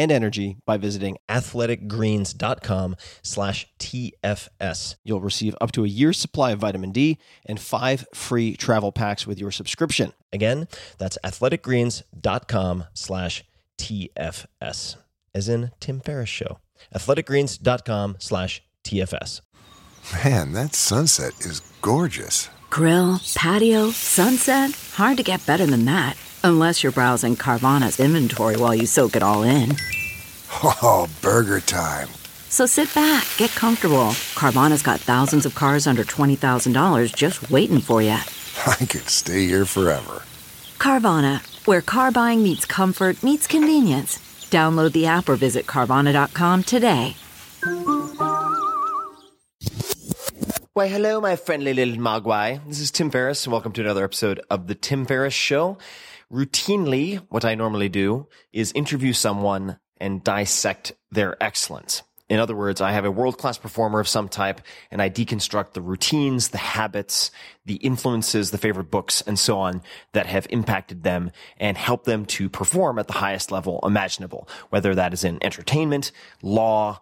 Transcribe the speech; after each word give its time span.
and 0.00 0.10
energy 0.10 0.56
by 0.64 0.76
visiting 0.78 1.18
athleticgreens.com 1.28 2.96
slash 3.22 3.66
TFS. 3.78 4.96
You'll 5.04 5.20
receive 5.20 5.54
up 5.60 5.72
to 5.72 5.84
a 5.84 5.88
year's 5.88 6.18
supply 6.18 6.52
of 6.52 6.58
vitamin 6.60 6.90
D 6.90 7.18
and 7.44 7.60
five 7.60 8.06
free 8.14 8.56
travel 8.56 8.92
packs 8.92 9.26
with 9.26 9.38
your 9.38 9.50
subscription. 9.50 10.12
Again, 10.32 10.68
that's 10.98 11.18
athleticgreens.com 11.24 12.84
slash 12.94 13.44
TFS, 13.78 14.96
as 15.34 15.48
in 15.48 15.70
Tim 15.80 16.00
Ferriss 16.00 16.28
Show. 16.28 16.58
athleticgreens.com 16.94 18.16
slash 18.18 18.62
TFS. 18.84 19.40
Man, 20.24 20.52
that 20.52 20.74
sunset 20.74 21.38
is 21.40 21.60
gorgeous. 21.82 22.48
Grill, 22.70 23.20
patio, 23.34 23.90
sunset. 23.90 24.70
Hard 24.94 25.16
to 25.18 25.22
get 25.22 25.44
better 25.44 25.66
than 25.66 25.84
that. 25.86 26.16
Unless 26.42 26.82
you're 26.82 26.92
browsing 26.92 27.36
Carvana's 27.36 28.00
inventory 28.00 28.56
while 28.56 28.74
you 28.74 28.86
soak 28.86 29.14
it 29.16 29.22
all 29.22 29.42
in. 29.42 29.76
Oh, 30.52 31.08
burger 31.22 31.60
time. 31.60 32.08
So 32.48 32.66
sit 32.66 32.92
back, 32.94 33.26
get 33.36 33.50
comfortable. 33.50 34.10
Carvana's 34.34 34.82
got 34.82 35.00
thousands 35.00 35.46
of 35.46 35.54
cars 35.54 35.86
under 35.86 36.02
$20,000 36.04 37.14
just 37.14 37.50
waiting 37.50 37.80
for 37.80 38.02
you. 38.02 38.10
I 38.66 38.76
could 38.76 39.08
stay 39.08 39.46
here 39.46 39.64
forever. 39.64 40.22
Carvana, 40.78 41.40
where 41.66 41.80
car 41.80 42.10
buying 42.10 42.42
meets 42.42 42.66
comfort, 42.66 43.22
meets 43.22 43.46
convenience. 43.46 44.18
Download 44.50 44.92
the 44.92 45.06
app 45.06 45.28
or 45.28 45.36
visit 45.36 45.66
Carvana.com 45.66 46.64
today. 46.64 47.14
Why, 50.72 50.88
hello, 50.88 51.20
my 51.20 51.36
friendly 51.36 51.74
little 51.74 51.96
mogwai. 51.96 52.66
This 52.66 52.80
is 52.80 52.90
Tim 52.90 53.10
Ferriss, 53.10 53.44
and 53.44 53.52
welcome 53.52 53.72
to 53.72 53.80
another 53.82 54.04
episode 54.04 54.40
of 54.50 54.66
The 54.66 54.74
Tim 54.74 55.04
Ferriss 55.04 55.34
Show. 55.34 55.78
Routinely, 56.32 57.16
what 57.28 57.44
I 57.44 57.54
normally 57.54 57.88
do 57.88 58.28
is 58.52 58.72
interview 58.72 59.12
someone 59.12 59.78
and 60.00 60.24
dissect 60.24 60.92
their 61.10 61.40
excellence. 61.42 62.02
In 62.30 62.38
other 62.38 62.54
words, 62.54 62.80
I 62.80 62.92
have 62.92 63.04
a 63.04 63.10
world 63.10 63.38
class 63.38 63.58
performer 63.58 63.98
of 63.98 64.06
some 64.06 64.28
type 64.28 64.60
and 64.92 65.02
I 65.02 65.10
deconstruct 65.10 65.72
the 65.72 65.80
routines, 65.80 66.50
the 66.50 66.58
habits, 66.58 67.32
the 67.66 67.74
influences, 67.74 68.52
the 68.52 68.58
favorite 68.58 68.88
books, 68.88 69.20
and 69.20 69.36
so 69.36 69.58
on 69.58 69.82
that 70.12 70.26
have 70.26 70.46
impacted 70.48 71.02
them 71.02 71.32
and 71.58 71.76
help 71.76 72.04
them 72.04 72.24
to 72.26 72.48
perform 72.48 73.00
at 73.00 73.08
the 73.08 73.14
highest 73.14 73.50
level 73.50 73.80
imaginable, 73.82 74.48
whether 74.68 74.94
that 74.94 75.12
is 75.12 75.24
in 75.24 75.42
entertainment, 75.42 76.12
law, 76.40 77.00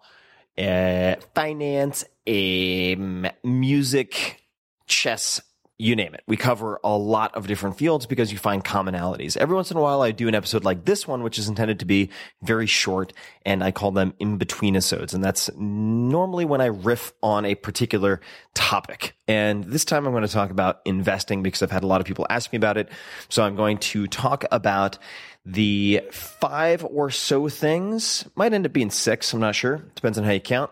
uh, 0.57 1.15
finance, 1.35 2.03
um, 2.27 3.27
music, 3.43 4.41
chess, 4.87 5.41
you 5.79 5.95
name 5.95 6.13
it. 6.13 6.23
We 6.27 6.35
cover 6.35 6.79
a 6.83 6.95
lot 6.95 7.33
of 7.35 7.47
different 7.47 7.77
fields 7.77 8.05
because 8.05 8.33
you 8.33 8.37
find 8.37 8.63
commonalities. 8.63 9.37
Every 9.37 9.55
once 9.55 9.71
in 9.71 9.77
a 9.77 9.81
while, 9.81 10.01
I 10.01 10.11
do 10.11 10.27
an 10.27 10.35
episode 10.35 10.65
like 10.65 10.83
this 10.83 11.07
one, 11.07 11.23
which 11.23 11.39
is 11.39 11.47
intended 11.47 11.79
to 11.79 11.85
be 11.85 12.09
very 12.43 12.67
short, 12.67 13.13
and 13.45 13.63
I 13.63 13.71
call 13.71 13.91
them 13.91 14.13
in 14.19 14.37
between 14.37 14.75
episodes. 14.75 15.13
And 15.13 15.23
that's 15.23 15.49
normally 15.55 16.43
when 16.43 16.59
I 16.59 16.65
riff 16.65 17.13
on 17.23 17.45
a 17.45 17.55
particular 17.55 18.19
topic. 18.53 19.15
And 19.27 19.63
this 19.63 19.85
time 19.85 20.05
I'm 20.05 20.11
going 20.11 20.23
to 20.23 20.27
talk 20.27 20.51
about 20.51 20.81
investing 20.83 21.43
because 21.43 21.63
I've 21.63 21.71
had 21.71 21.83
a 21.83 21.87
lot 21.87 22.01
of 22.01 22.07
people 22.07 22.27
ask 22.29 22.51
me 22.51 22.57
about 22.57 22.77
it. 22.77 22.89
So 23.29 23.43
I'm 23.43 23.55
going 23.55 23.77
to 23.77 24.07
talk 24.07 24.43
about 24.51 24.97
the 25.45 26.01
five 26.11 26.83
or 26.83 27.09
so 27.09 27.47
things, 27.47 28.27
might 28.35 28.53
end 28.53 28.65
up 28.65 28.73
being 28.73 28.91
six, 28.91 29.33
I'm 29.33 29.39
not 29.39 29.55
sure. 29.55 29.77
Depends 29.95 30.17
on 30.17 30.25
how 30.25 30.31
you 30.31 30.41
count 30.41 30.71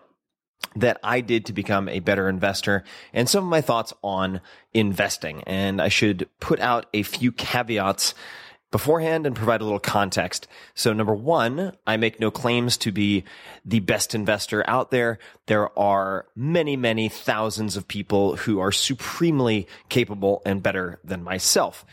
that 0.76 0.98
I 1.02 1.20
did 1.20 1.46
to 1.46 1.52
become 1.52 1.88
a 1.88 2.00
better 2.00 2.28
investor 2.28 2.84
and 3.12 3.28
some 3.28 3.44
of 3.44 3.50
my 3.50 3.60
thoughts 3.60 3.92
on 4.02 4.40
investing. 4.72 5.42
And 5.44 5.80
I 5.80 5.88
should 5.88 6.28
put 6.40 6.60
out 6.60 6.86
a 6.92 7.02
few 7.02 7.32
caveats 7.32 8.14
beforehand 8.70 9.26
and 9.26 9.34
provide 9.34 9.60
a 9.60 9.64
little 9.64 9.78
context. 9.78 10.46
So 10.74 10.92
number 10.92 11.14
one, 11.14 11.72
I 11.86 11.96
make 11.96 12.20
no 12.20 12.30
claims 12.30 12.76
to 12.78 12.92
be 12.92 13.24
the 13.64 13.80
best 13.80 14.14
investor 14.14 14.62
out 14.68 14.90
there. 14.90 15.18
There 15.46 15.76
are 15.78 16.26
many, 16.36 16.76
many 16.76 17.08
thousands 17.08 17.76
of 17.76 17.88
people 17.88 18.36
who 18.36 18.60
are 18.60 18.72
supremely 18.72 19.66
capable 19.88 20.42
and 20.44 20.62
better 20.62 21.00
than 21.02 21.24
myself. 21.24 21.86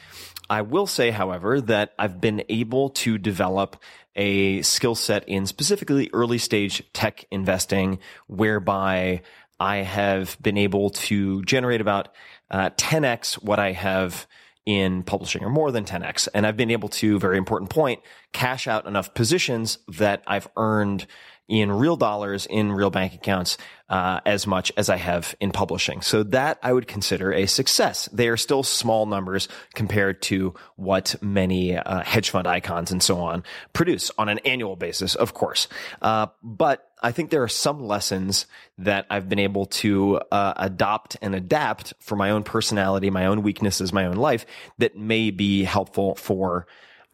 I 0.49 0.61
will 0.61 0.87
say, 0.87 1.11
however, 1.11 1.61
that 1.61 1.93
I've 1.97 2.21
been 2.21 2.43
able 2.49 2.89
to 2.91 3.17
develop 3.17 3.81
a 4.15 4.61
skill 4.61 4.95
set 4.95 5.27
in 5.27 5.45
specifically 5.45 6.09
early 6.13 6.37
stage 6.37 6.83
tech 6.93 7.25
investing 7.31 7.99
whereby 8.27 9.21
I 9.59 9.77
have 9.77 10.37
been 10.41 10.57
able 10.57 10.91
to 10.91 11.43
generate 11.43 11.81
about 11.81 12.09
uh, 12.51 12.69
10x 12.71 13.43
what 13.43 13.59
I 13.59 13.71
have 13.71 14.27
in 14.65 15.03
publishing 15.03 15.43
or 15.43 15.49
more 15.49 15.71
than 15.71 15.85
10x. 15.85 16.27
And 16.33 16.45
I've 16.45 16.57
been 16.57 16.71
able 16.71 16.89
to, 16.89 17.19
very 17.19 17.37
important 17.37 17.69
point, 17.69 18.01
cash 18.33 18.67
out 18.67 18.87
enough 18.87 19.13
positions 19.13 19.77
that 19.87 20.23
I've 20.25 20.47
earned 20.57 21.05
in 21.47 21.71
real 21.71 21.95
dollars 21.95 22.45
in 22.45 22.71
real 22.71 22.89
bank 22.89 23.13
accounts 23.13 23.57
uh, 23.87 24.19
as 24.25 24.47
much 24.47 24.71
as 24.77 24.89
I 24.89 24.95
have 24.95 25.35
in 25.39 25.51
publishing. 25.51 26.01
So 26.01 26.23
that 26.23 26.57
I 26.63 26.73
would 26.73 26.87
consider 26.87 27.31
a 27.31 27.45
success. 27.45 28.09
They 28.11 28.29
are 28.29 28.37
still 28.37 28.63
small 28.63 29.05
numbers 29.05 29.47
compared 29.75 30.23
to 30.23 30.55
what 30.75 31.15
many 31.21 31.77
uh, 31.77 32.01
hedge 32.03 32.31
fund 32.31 32.47
icons 32.47 32.91
and 32.91 33.01
so 33.01 33.19
on 33.19 33.43
produce 33.73 34.09
on 34.17 34.27
an 34.27 34.39
annual 34.39 34.75
basis, 34.75 35.13
of 35.13 35.33
course. 35.33 35.67
Uh, 36.01 36.27
but 36.41 36.89
I 37.03 37.11
think 37.11 37.29
there 37.29 37.43
are 37.43 37.47
some 37.47 37.85
lessons 37.85 38.47
that 38.79 39.05
I've 39.11 39.29
been 39.29 39.39
able 39.39 39.67
to 39.67 40.21
uh, 40.31 40.53
adopt 40.57 41.17
and 41.21 41.35
adapt 41.35 41.93
for 41.99 42.15
my 42.15 42.31
own 42.31 42.43
personality, 42.43 43.11
my 43.11 43.27
own 43.27 43.43
weaknesses, 43.43 43.93
my 43.93 44.07
own 44.07 44.15
life 44.15 44.47
that 44.79 44.97
may 44.97 45.29
be 45.29 45.63
helpful 45.63 46.15
for 46.15 46.65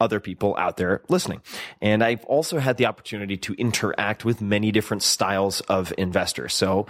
other 0.01 0.19
people 0.19 0.55
out 0.57 0.75
there 0.77 1.01
listening. 1.07 1.41
And 1.81 2.03
I've 2.03 2.25
also 2.25 2.57
had 2.57 2.77
the 2.77 2.87
opportunity 2.87 3.37
to 3.37 3.53
interact 3.53 4.25
with 4.25 4.41
many 4.41 4.71
different 4.71 5.03
styles 5.03 5.61
of 5.61 5.93
investors. 5.97 6.53
So 6.53 6.87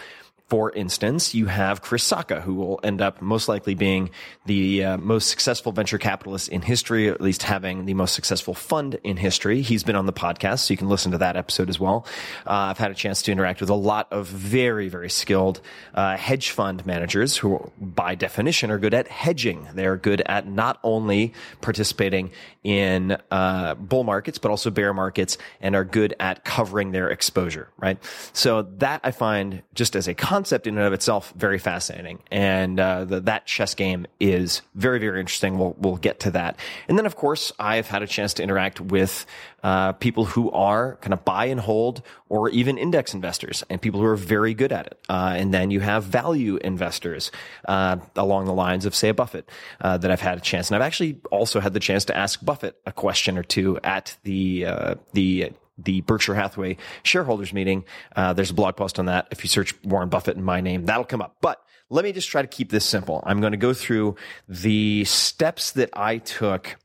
For 0.51 0.69
instance, 0.73 1.33
you 1.33 1.45
have 1.45 1.81
Chris 1.81 2.03
Sacca, 2.03 2.41
who 2.41 2.55
will 2.55 2.81
end 2.83 3.01
up 3.01 3.21
most 3.21 3.47
likely 3.47 3.73
being 3.73 4.09
the 4.45 4.83
uh, 4.83 4.97
most 4.97 5.29
successful 5.29 5.71
venture 5.71 5.97
capitalist 5.97 6.49
in 6.49 6.61
history, 6.61 7.07
or 7.07 7.13
at 7.13 7.21
least 7.21 7.43
having 7.43 7.85
the 7.85 7.93
most 7.93 8.13
successful 8.13 8.53
fund 8.53 8.99
in 9.01 9.15
history. 9.15 9.61
He's 9.61 9.85
been 9.85 9.95
on 9.95 10.07
the 10.07 10.11
podcast, 10.11 10.59
so 10.59 10.73
you 10.73 10.77
can 10.77 10.89
listen 10.89 11.13
to 11.13 11.19
that 11.19 11.37
episode 11.37 11.69
as 11.69 11.79
well. 11.79 12.05
Uh, 12.45 12.67
I've 12.67 12.77
had 12.77 12.91
a 12.91 12.95
chance 12.95 13.21
to 13.21 13.31
interact 13.31 13.61
with 13.61 13.69
a 13.69 13.75
lot 13.75 14.11
of 14.11 14.27
very, 14.27 14.89
very 14.89 15.09
skilled 15.09 15.61
uh, 15.93 16.17
hedge 16.17 16.49
fund 16.49 16.85
managers 16.85 17.37
who, 17.37 17.71
by 17.79 18.15
definition, 18.15 18.71
are 18.71 18.77
good 18.77 18.93
at 18.93 19.07
hedging. 19.07 19.69
They're 19.73 19.95
good 19.95 20.21
at 20.25 20.49
not 20.49 20.79
only 20.83 21.33
participating 21.61 22.29
in 22.65 23.15
uh, 23.31 23.75
bull 23.75 24.03
markets, 24.03 24.37
but 24.37 24.51
also 24.51 24.69
bear 24.69 24.93
markets, 24.93 25.37
and 25.61 25.77
are 25.77 25.85
good 25.85 26.13
at 26.19 26.43
covering 26.43 26.91
their 26.91 27.09
exposure, 27.09 27.69
right? 27.77 27.97
So 28.33 28.63
that 28.79 28.99
I 29.05 29.11
find 29.11 29.63
just 29.73 29.95
as 29.95 30.09
a 30.09 30.13
concept 30.13 30.40
in 30.49 30.77
and 30.77 30.87
of 30.87 30.93
itself 30.93 31.33
very 31.35 31.59
fascinating. 31.59 32.19
And 32.31 32.79
uh, 32.79 33.05
the, 33.05 33.19
that 33.21 33.45
chess 33.45 33.75
game 33.75 34.07
is 34.19 34.61
very, 34.75 34.99
very 34.99 35.19
interesting. 35.19 35.57
We'll, 35.57 35.75
we'll 35.77 35.97
get 35.97 36.21
to 36.21 36.31
that. 36.31 36.57
And 36.87 36.97
then, 36.97 37.05
of 37.05 37.15
course, 37.15 37.51
I've 37.59 37.87
had 37.87 38.01
a 38.01 38.07
chance 38.07 38.33
to 38.35 38.43
interact 38.43 38.79
with 38.79 39.25
uh, 39.63 39.91
people 39.93 40.25
who 40.25 40.49
are 40.51 40.97
kind 41.01 41.13
of 41.13 41.25
buy 41.25 41.45
and 41.45 41.59
hold 41.59 42.01
or 42.29 42.49
even 42.49 42.77
index 42.77 43.13
investors 43.13 43.63
and 43.69 43.81
people 43.81 43.99
who 43.99 44.05
are 44.05 44.15
very 44.15 44.53
good 44.53 44.71
at 44.71 44.87
it. 44.87 44.97
Uh, 45.09 45.33
and 45.35 45.53
then 45.53 45.71
you 45.71 45.81
have 45.81 46.03
value 46.03 46.57
investors 46.57 47.31
uh, 47.67 47.97
along 48.15 48.45
the 48.45 48.53
lines 48.53 48.85
of, 48.85 48.95
say, 48.95 49.09
a 49.09 49.13
Buffett 49.13 49.49
uh, 49.81 49.97
that 49.97 50.09
I've 50.09 50.21
had 50.21 50.37
a 50.37 50.41
chance. 50.41 50.69
And 50.69 50.75
I've 50.75 50.87
actually 50.87 51.19
also 51.29 51.59
had 51.59 51.73
the 51.73 51.79
chance 51.79 52.05
to 52.05 52.17
ask 52.17 52.43
Buffett 52.43 52.79
a 52.85 52.91
question 52.91 53.37
or 53.37 53.43
two 53.43 53.79
at 53.83 54.17
the 54.23 54.65
uh, 54.65 54.95
the 55.13 55.51
the 55.77 56.01
Berkshire 56.01 56.35
Hathaway 56.35 56.77
shareholders 57.03 57.53
meeting. 57.53 57.85
Uh, 58.15 58.33
there's 58.33 58.51
a 58.51 58.53
blog 58.53 58.75
post 58.75 58.99
on 58.99 59.05
that. 59.05 59.27
If 59.31 59.43
you 59.43 59.49
search 59.49 59.73
Warren 59.83 60.09
Buffett 60.09 60.37
in 60.37 60.43
my 60.43 60.61
name, 60.61 60.85
that'll 60.85 61.05
come 61.05 61.21
up. 61.21 61.37
But 61.41 61.61
let 61.89 62.05
me 62.05 62.11
just 62.11 62.29
try 62.29 62.41
to 62.41 62.47
keep 62.47 62.71
this 62.71 62.85
simple. 62.85 63.21
I'm 63.25 63.41
going 63.41 63.51
to 63.51 63.57
go 63.57 63.73
through 63.73 64.15
the 64.47 65.03
steps 65.05 65.71
that 65.73 65.89
I 65.93 66.19
took 66.19 66.77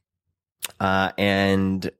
uh, 0.80 1.12
and 1.16 1.90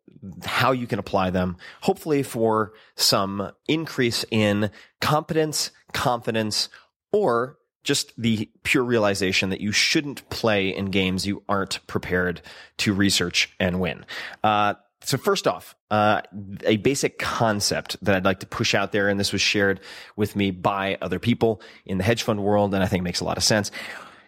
how 0.44 0.72
you 0.72 0.86
can 0.86 0.98
apply 0.98 1.30
them, 1.30 1.56
hopefully 1.82 2.22
for 2.22 2.72
some 2.96 3.52
increase 3.68 4.24
in 4.30 4.70
competence, 5.00 5.70
confidence, 5.92 6.68
or 7.12 7.58
just 7.84 8.12
the 8.20 8.50
pure 8.64 8.82
realization 8.82 9.50
that 9.50 9.60
you 9.60 9.70
shouldn't 9.70 10.28
play 10.28 10.68
in 10.68 10.86
games 10.86 11.26
you 11.26 11.44
aren't 11.48 11.86
prepared 11.86 12.42
to 12.78 12.92
research 12.92 13.54
and 13.60 13.78
win. 13.80 14.04
Uh, 14.42 14.74
so 15.02 15.16
first 15.16 15.46
off, 15.46 15.76
uh, 15.90 16.22
a 16.64 16.76
basic 16.78 17.18
concept 17.18 17.96
that 18.02 18.14
I'd 18.14 18.24
like 18.24 18.40
to 18.40 18.46
push 18.46 18.74
out 18.74 18.92
there, 18.92 19.08
and 19.08 19.20
this 19.20 19.32
was 19.32 19.40
shared 19.40 19.80
with 20.16 20.34
me 20.34 20.50
by 20.50 20.98
other 21.00 21.18
people 21.18 21.60
in 21.84 21.98
the 21.98 22.04
hedge 22.04 22.22
fund 22.22 22.42
world, 22.42 22.74
and 22.74 22.82
I 22.82 22.86
think 22.86 23.04
makes 23.04 23.20
a 23.20 23.24
lot 23.24 23.36
of 23.36 23.44
sense. 23.44 23.70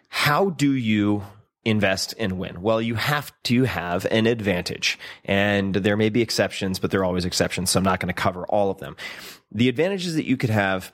How 0.09 0.51
do 0.51 0.71
you 0.71 1.23
invest 1.65 2.13
and 2.17 2.39
win? 2.39 2.61
Well, 2.61 2.81
you 2.81 2.95
have 2.95 3.31
to 3.43 3.63
have 3.63 4.05
an 4.09 4.25
advantage. 4.25 4.97
And 5.25 5.75
there 5.75 5.97
may 5.97 6.09
be 6.09 6.21
exceptions, 6.21 6.79
but 6.79 6.91
there 6.91 7.01
are 7.01 7.05
always 7.05 7.25
exceptions. 7.25 7.69
So 7.69 7.79
I'm 7.79 7.83
not 7.83 7.99
going 7.99 8.07
to 8.07 8.13
cover 8.13 8.45
all 8.47 8.71
of 8.71 8.79
them. 8.79 8.95
The 9.51 9.69
advantages 9.69 10.15
that 10.15 10.25
you 10.25 10.37
could 10.37 10.49
have 10.49 10.93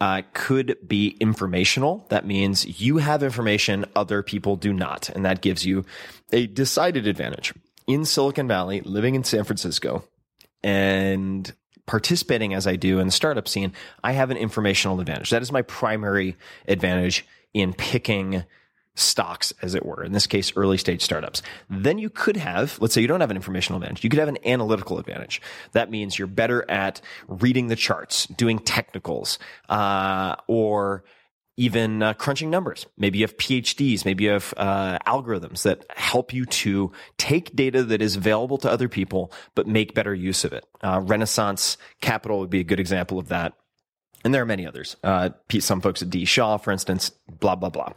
uh, 0.00 0.22
could 0.32 0.76
be 0.86 1.16
informational. 1.20 2.06
That 2.10 2.24
means 2.24 2.80
you 2.80 2.98
have 2.98 3.22
information 3.22 3.84
other 3.96 4.22
people 4.22 4.56
do 4.56 4.72
not. 4.72 5.08
And 5.08 5.24
that 5.24 5.40
gives 5.40 5.66
you 5.66 5.84
a 6.32 6.46
decided 6.46 7.06
advantage. 7.06 7.52
In 7.88 8.04
Silicon 8.04 8.46
Valley, 8.46 8.82
living 8.82 9.14
in 9.14 9.24
San 9.24 9.44
Francisco, 9.44 10.04
and 10.62 11.50
participating 11.86 12.52
as 12.52 12.66
I 12.66 12.76
do 12.76 12.98
in 12.98 13.06
the 13.06 13.12
startup 13.12 13.48
scene, 13.48 13.72
I 14.04 14.12
have 14.12 14.30
an 14.30 14.36
informational 14.36 15.00
advantage. 15.00 15.30
That 15.30 15.40
is 15.40 15.50
my 15.50 15.62
primary 15.62 16.36
advantage 16.68 17.26
in 17.54 17.72
picking 17.72 18.44
stocks, 18.94 19.54
as 19.62 19.74
it 19.74 19.86
were, 19.86 20.04
in 20.04 20.12
this 20.12 20.26
case, 20.26 20.52
early 20.54 20.76
stage 20.76 21.00
startups. 21.00 21.40
Then 21.70 21.96
you 21.96 22.10
could 22.10 22.36
have, 22.36 22.78
let's 22.78 22.92
say 22.92 23.00
you 23.00 23.08
don't 23.08 23.22
have 23.22 23.30
an 23.30 23.36
informational 23.36 23.80
advantage, 23.80 24.04
you 24.04 24.10
could 24.10 24.18
have 24.18 24.28
an 24.28 24.38
analytical 24.44 24.98
advantage. 24.98 25.40
That 25.72 25.90
means 25.90 26.18
you're 26.18 26.28
better 26.28 26.70
at 26.70 27.00
reading 27.26 27.68
the 27.68 27.76
charts, 27.76 28.26
doing 28.26 28.58
technicals, 28.58 29.38
uh, 29.70 30.36
or 30.46 31.04
even 31.58 32.02
uh, 32.04 32.14
crunching 32.14 32.50
numbers. 32.50 32.86
Maybe 32.96 33.18
you 33.18 33.24
have 33.24 33.36
PhDs, 33.36 34.04
maybe 34.04 34.24
you 34.24 34.30
have 34.30 34.54
uh, 34.56 34.98
algorithms 35.06 35.62
that 35.64 35.84
help 35.94 36.32
you 36.32 36.46
to 36.46 36.92
take 37.18 37.54
data 37.54 37.82
that 37.82 38.00
is 38.00 38.14
available 38.14 38.58
to 38.58 38.70
other 38.70 38.88
people, 38.88 39.32
but 39.56 39.66
make 39.66 39.92
better 39.92 40.14
use 40.14 40.44
of 40.44 40.52
it. 40.52 40.64
Uh, 40.82 41.00
Renaissance 41.02 41.76
Capital 42.00 42.38
would 42.38 42.48
be 42.48 42.60
a 42.60 42.64
good 42.64 42.78
example 42.78 43.18
of 43.18 43.28
that. 43.28 43.54
And 44.24 44.32
there 44.32 44.42
are 44.42 44.46
many 44.46 44.66
others. 44.66 44.96
Uh, 45.02 45.30
some 45.58 45.80
folks 45.80 46.00
at 46.00 46.10
D. 46.10 46.24
Shaw, 46.24 46.58
for 46.58 46.70
instance, 46.70 47.10
blah, 47.28 47.56
blah, 47.56 47.70
blah. 47.70 47.92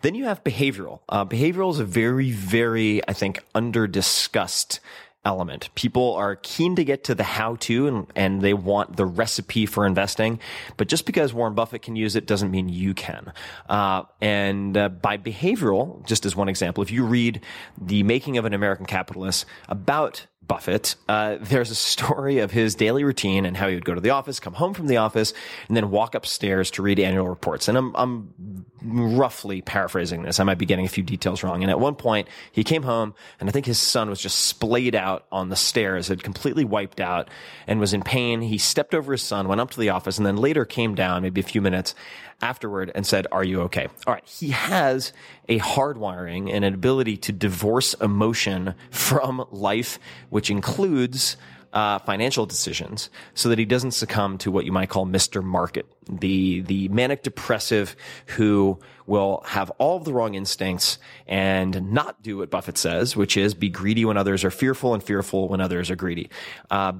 Then 0.00 0.14
you 0.14 0.24
have 0.24 0.42
behavioral. 0.42 1.00
Uh, 1.08 1.24
behavioral 1.24 1.70
is 1.70 1.80
a 1.80 1.84
very, 1.84 2.30
very, 2.30 3.06
I 3.06 3.12
think, 3.12 3.40
under 3.54 3.86
discussed 3.86 4.80
element. 5.24 5.70
People 5.74 6.14
are 6.14 6.36
keen 6.36 6.76
to 6.76 6.84
get 6.84 7.04
to 7.04 7.14
the 7.14 7.22
how 7.22 7.56
to 7.56 7.86
and, 7.86 8.06
and 8.16 8.40
they 8.40 8.54
want 8.54 8.96
the 8.96 9.06
recipe 9.06 9.66
for 9.66 9.86
investing. 9.86 10.40
But 10.76 10.88
just 10.88 11.06
because 11.06 11.32
Warren 11.32 11.54
Buffett 11.54 11.82
can 11.82 11.96
use 11.96 12.16
it 12.16 12.26
doesn't 12.26 12.50
mean 12.50 12.68
you 12.68 12.94
can. 12.94 13.32
Uh, 13.68 14.02
and 14.20 14.76
uh, 14.76 14.88
by 14.88 15.18
behavioral, 15.18 16.04
just 16.06 16.26
as 16.26 16.34
one 16.34 16.48
example, 16.48 16.82
if 16.82 16.90
you 16.90 17.04
read 17.04 17.40
The 17.80 18.02
Making 18.02 18.38
of 18.38 18.44
an 18.44 18.52
American 18.52 18.86
Capitalist 18.86 19.46
about 19.68 20.26
Buffett, 20.46 20.96
uh, 21.08 21.38
there's 21.40 21.70
a 21.70 21.74
story 21.74 22.38
of 22.38 22.50
his 22.50 22.74
daily 22.74 23.04
routine 23.04 23.46
and 23.46 23.56
how 23.56 23.68
he 23.68 23.74
would 23.74 23.84
go 23.84 23.94
to 23.94 24.00
the 24.00 24.10
office, 24.10 24.40
come 24.40 24.54
home 24.54 24.74
from 24.74 24.86
the 24.86 24.96
office, 24.96 25.32
and 25.68 25.76
then 25.76 25.90
walk 25.90 26.14
upstairs 26.14 26.70
to 26.72 26.82
read 26.82 26.98
annual 26.98 27.28
reports. 27.28 27.68
And 27.68 27.78
I'm, 27.78 27.94
I'm 27.94 28.66
roughly 28.82 29.62
paraphrasing 29.62 30.22
this. 30.22 30.40
I 30.40 30.44
might 30.44 30.58
be 30.58 30.66
getting 30.66 30.84
a 30.84 30.88
few 30.88 31.04
details 31.04 31.42
wrong. 31.42 31.62
And 31.62 31.70
at 31.70 31.78
one 31.78 31.94
point, 31.94 32.28
he 32.50 32.64
came 32.64 32.82
home, 32.82 33.14
and 33.38 33.48
I 33.48 33.52
think 33.52 33.66
his 33.66 33.78
son 33.78 34.10
was 34.10 34.20
just 34.20 34.40
splayed 34.40 34.94
out 34.94 35.26
on 35.30 35.48
the 35.48 35.56
stairs, 35.56 36.08
had 36.08 36.22
completely 36.22 36.64
wiped 36.64 37.00
out, 37.00 37.28
and 37.66 37.78
was 37.78 37.94
in 37.94 38.02
pain. 38.02 38.40
He 38.42 38.58
stepped 38.58 38.94
over 38.94 39.12
his 39.12 39.22
son, 39.22 39.48
went 39.48 39.60
up 39.60 39.70
to 39.70 39.80
the 39.80 39.90
office, 39.90 40.18
and 40.18 40.26
then 40.26 40.36
later 40.36 40.64
came 40.64 40.94
down, 40.94 41.22
maybe 41.22 41.40
a 41.40 41.44
few 41.44 41.62
minutes 41.62 41.94
afterward, 42.42 42.92
and 42.94 43.06
said, 43.06 43.26
"Are 43.32 43.44
you 43.44 43.62
okay?" 43.62 43.88
All 44.06 44.14
right. 44.14 44.26
He 44.26 44.50
has 44.50 45.12
a 45.48 45.58
hardwiring 45.60 46.52
and 46.52 46.64
an 46.64 46.74
ability 46.74 47.16
to 47.18 47.32
divorce 47.32 47.94
emotion 47.94 48.74
from 48.90 49.46
life, 49.50 49.98
which 50.28 50.50
includes 50.50 51.36
uh, 51.72 51.98
financial 52.00 52.44
decisions, 52.44 53.08
so 53.34 53.48
that 53.48 53.58
he 53.58 53.64
doesn't 53.64 53.92
succumb 53.92 54.36
to 54.38 54.50
what 54.50 54.66
you 54.66 54.72
might 54.72 54.90
call 54.90 55.06
Mr. 55.06 55.42
Market, 55.42 55.86
the 56.08 56.60
the 56.60 56.88
manic 56.88 57.22
depressive 57.22 57.96
who 58.26 58.78
will 59.06 59.42
have 59.46 59.70
all 59.78 59.96
of 59.96 60.04
the 60.04 60.12
wrong 60.12 60.34
instincts 60.34 60.98
and 61.26 61.90
not 61.90 62.22
do 62.22 62.38
what 62.38 62.50
Buffett 62.50 62.76
says, 62.76 63.16
which 63.16 63.36
is 63.36 63.54
be 63.54 63.70
greedy 63.70 64.04
when 64.04 64.16
others 64.16 64.44
are 64.44 64.50
fearful 64.50 64.94
and 64.94 65.02
fearful 65.02 65.48
when 65.48 65.60
others 65.60 65.90
are 65.90 65.96
greedy. 65.96 66.28
Uh, 66.70 66.92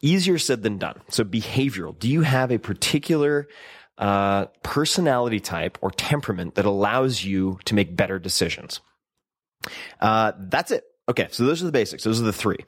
easier 0.00 0.38
said 0.38 0.62
than 0.62 0.78
done. 0.78 1.00
So 1.10 1.24
behavioral. 1.24 1.98
Do 1.98 2.08
you 2.08 2.22
have 2.22 2.50
a 2.50 2.58
particular 2.58 3.48
uh, 3.98 4.46
personality 4.62 5.40
type 5.40 5.78
or 5.80 5.90
temperament 5.90 6.54
that 6.54 6.66
allows 6.66 7.24
you 7.24 7.58
to 7.64 7.74
make 7.74 7.96
better 7.96 8.18
decisions. 8.18 8.80
Uh, 10.00 10.32
that's 10.38 10.70
it. 10.70 10.84
Okay, 11.08 11.28
so 11.30 11.44
those 11.44 11.62
are 11.62 11.66
the 11.66 11.72
basics. 11.72 12.04
Those 12.04 12.20
are 12.20 12.24
the 12.24 12.32
three. 12.32 12.58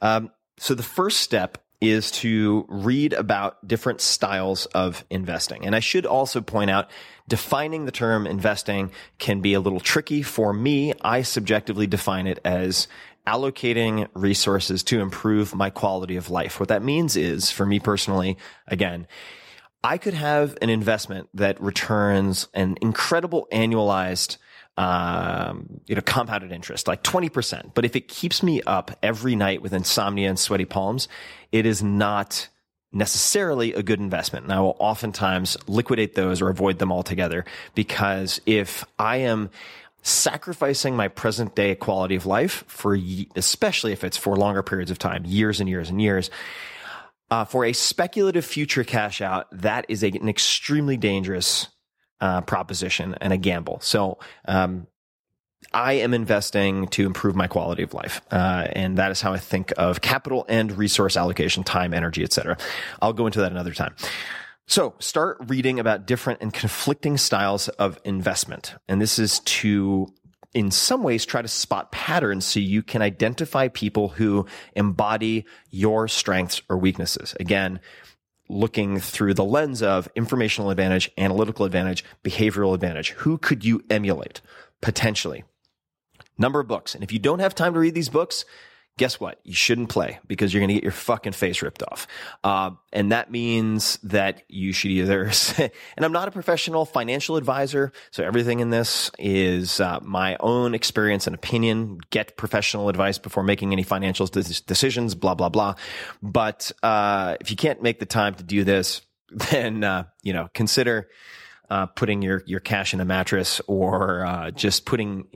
Um, 0.00 0.30
so 0.58 0.74
the 0.74 0.82
first 0.82 1.20
step 1.20 1.58
is 1.80 2.10
to 2.10 2.66
read 2.68 3.12
about 3.12 3.66
different 3.66 4.00
styles 4.00 4.66
of 4.66 5.04
investing. 5.10 5.64
And 5.64 5.76
I 5.76 5.80
should 5.80 6.06
also 6.06 6.40
point 6.40 6.70
out 6.70 6.90
defining 7.28 7.84
the 7.84 7.92
term 7.92 8.26
investing 8.26 8.90
can 9.18 9.40
be 9.40 9.54
a 9.54 9.60
little 9.60 9.78
tricky 9.78 10.22
for 10.22 10.52
me. 10.52 10.92
I 11.02 11.22
subjectively 11.22 11.86
define 11.86 12.26
it 12.26 12.40
as 12.44 12.88
allocating 13.28 14.08
resources 14.14 14.82
to 14.84 15.00
improve 15.00 15.54
my 15.54 15.70
quality 15.70 16.16
of 16.16 16.30
life. 16.30 16.58
What 16.58 16.70
that 16.70 16.82
means 16.82 17.16
is, 17.16 17.50
for 17.50 17.66
me 17.66 17.78
personally, 17.78 18.38
again, 18.66 19.06
I 19.82 19.98
could 19.98 20.14
have 20.14 20.56
an 20.60 20.70
investment 20.70 21.28
that 21.34 21.60
returns 21.60 22.48
an 22.54 22.76
incredible 22.80 23.46
annualized 23.52 24.38
um, 24.78 25.80
you 25.86 25.96
know, 25.96 26.00
compounded 26.00 26.52
interest, 26.52 26.86
like 26.86 27.02
20%. 27.02 27.72
But 27.74 27.84
if 27.84 27.96
it 27.96 28.06
keeps 28.06 28.44
me 28.44 28.62
up 28.62 28.96
every 29.02 29.34
night 29.34 29.60
with 29.60 29.72
insomnia 29.72 30.28
and 30.28 30.38
sweaty 30.38 30.66
palms, 30.66 31.08
it 31.50 31.66
is 31.66 31.82
not 31.82 32.48
necessarily 32.92 33.74
a 33.74 33.82
good 33.82 33.98
investment. 33.98 34.44
And 34.44 34.52
I 34.52 34.60
will 34.60 34.76
oftentimes 34.78 35.56
liquidate 35.66 36.14
those 36.14 36.40
or 36.40 36.48
avoid 36.48 36.78
them 36.78 36.92
altogether 36.92 37.44
because 37.74 38.40
if 38.46 38.84
I 39.00 39.16
am 39.16 39.50
sacrificing 40.02 40.94
my 40.94 41.08
present 41.08 41.56
day 41.56 41.74
quality 41.74 42.14
of 42.14 42.24
life 42.24 42.64
for, 42.68 42.96
especially 43.34 43.92
if 43.92 44.04
it's 44.04 44.16
for 44.16 44.36
longer 44.36 44.62
periods 44.62 44.92
of 44.92 44.98
time, 44.98 45.24
years 45.26 45.58
and 45.60 45.68
years 45.68 45.90
and 45.90 46.00
years, 46.00 46.30
uh, 47.30 47.44
for 47.44 47.64
a 47.64 47.72
speculative 47.72 48.44
future 48.44 48.84
cash 48.84 49.20
out, 49.20 49.46
that 49.52 49.86
is 49.88 50.02
a, 50.02 50.08
an 50.08 50.28
extremely 50.28 50.96
dangerous 50.96 51.68
uh, 52.20 52.40
proposition 52.40 53.14
and 53.20 53.32
a 53.32 53.36
gamble. 53.36 53.78
So, 53.80 54.18
um, 54.46 54.86
I 55.72 55.94
am 55.94 56.14
investing 56.14 56.86
to 56.88 57.04
improve 57.04 57.34
my 57.34 57.46
quality 57.46 57.82
of 57.82 57.92
life, 57.92 58.20
uh, 58.30 58.68
and 58.72 58.96
that 58.96 59.10
is 59.10 59.20
how 59.20 59.32
I 59.32 59.38
think 59.38 59.72
of 59.76 60.00
capital 60.00 60.46
and 60.48 60.72
resource 60.72 61.16
allocation, 61.16 61.64
time, 61.64 61.92
energy, 61.92 62.22
etc. 62.22 62.56
I'll 63.02 63.12
go 63.12 63.26
into 63.26 63.40
that 63.40 63.50
another 63.50 63.74
time. 63.74 63.94
So 64.66 64.94
start 64.98 65.38
reading 65.46 65.80
about 65.80 66.06
different 66.06 66.42
and 66.42 66.52
conflicting 66.52 67.16
styles 67.16 67.68
of 67.70 67.98
investment. 68.04 68.74
And 68.86 69.00
this 69.00 69.18
is 69.18 69.40
to, 69.40 70.12
in 70.58 70.72
some 70.72 71.04
ways, 71.04 71.24
try 71.24 71.40
to 71.40 71.46
spot 71.46 71.92
patterns 71.92 72.44
so 72.44 72.58
you 72.58 72.82
can 72.82 73.00
identify 73.00 73.68
people 73.68 74.08
who 74.08 74.44
embody 74.74 75.44
your 75.70 76.08
strengths 76.08 76.62
or 76.68 76.76
weaknesses. 76.76 77.32
Again, 77.38 77.78
looking 78.48 78.98
through 78.98 79.34
the 79.34 79.44
lens 79.44 79.84
of 79.84 80.08
informational 80.16 80.70
advantage, 80.70 81.12
analytical 81.16 81.64
advantage, 81.64 82.04
behavioral 82.24 82.74
advantage. 82.74 83.10
Who 83.10 83.38
could 83.38 83.64
you 83.64 83.84
emulate 83.88 84.40
potentially? 84.80 85.44
Number 86.36 86.58
of 86.58 86.66
books. 86.66 86.92
And 86.92 87.04
if 87.04 87.12
you 87.12 87.20
don't 87.20 87.38
have 87.38 87.54
time 87.54 87.74
to 87.74 87.78
read 87.78 87.94
these 87.94 88.08
books, 88.08 88.44
guess 88.98 89.18
what? 89.18 89.40
You 89.44 89.54
shouldn't 89.54 89.88
play 89.88 90.18
because 90.26 90.52
you're 90.52 90.60
going 90.60 90.68
to 90.68 90.74
get 90.74 90.82
your 90.82 90.92
fucking 90.92 91.32
face 91.32 91.62
ripped 91.62 91.82
off. 91.84 92.06
Uh, 92.44 92.72
and 92.92 93.12
that 93.12 93.30
means 93.30 93.98
that 94.02 94.42
you 94.48 94.72
should 94.72 94.90
either, 94.90 95.30
and 95.58 96.04
I'm 96.04 96.12
not 96.12 96.28
a 96.28 96.30
professional 96.32 96.84
financial 96.84 97.36
advisor. 97.36 97.92
So 98.10 98.24
everything 98.24 98.60
in 98.60 98.70
this 98.70 99.10
is 99.18 99.80
uh, 99.80 100.00
my 100.02 100.36
own 100.40 100.74
experience 100.74 101.26
and 101.26 101.34
opinion. 101.34 102.00
Get 102.10 102.36
professional 102.36 102.88
advice 102.88 103.18
before 103.18 103.44
making 103.44 103.72
any 103.72 103.84
financial 103.84 104.26
de- 104.26 104.42
decisions, 104.42 105.14
blah, 105.14 105.34
blah, 105.34 105.48
blah. 105.48 105.76
But, 106.20 106.72
uh, 106.82 107.36
if 107.40 107.50
you 107.50 107.56
can't 107.56 107.80
make 107.80 108.00
the 108.00 108.06
time 108.06 108.34
to 108.34 108.42
do 108.42 108.64
this, 108.64 109.00
then, 109.30 109.84
uh, 109.84 110.04
you 110.22 110.32
know, 110.32 110.48
consider, 110.52 111.08
uh, 111.70 111.86
putting 111.86 112.22
your, 112.22 112.42
your 112.46 112.60
cash 112.60 112.94
in 112.94 113.00
a 113.00 113.04
mattress 113.04 113.60
or 113.66 114.24
uh, 114.24 114.50
just 114.50 114.86
putting 114.86 115.26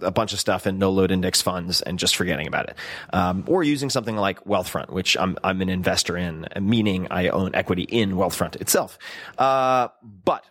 a 0.00 0.10
bunch 0.10 0.32
of 0.32 0.40
stuff 0.40 0.66
in 0.66 0.78
no 0.78 0.90
load 0.90 1.10
index 1.10 1.42
funds 1.42 1.82
and 1.82 1.98
just 1.98 2.16
forgetting 2.16 2.46
about 2.46 2.68
it. 2.68 2.76
Um, 3.12 3.44
or 3.46 3.62
using 3.62 3.90
something 3.90 4.16
like 4.16 4.44
Wealthfront, 4.44 4.90
which 4.90 5.16
I'm, 5.18 5.36
I'm 5.44 5.60
an 5.60 5.68
investor 5.68 6.16
in, 6.16 6.46
meaning 6.60 7.08
I 7.10 7.28
own 7.28 7.54
equity 7.54 7.82
in 7.82 8.12
Wealthfront 8.12 8.60
itself. 8.60 8.98
Uh, 9.38 9.88
but 10.02 10.44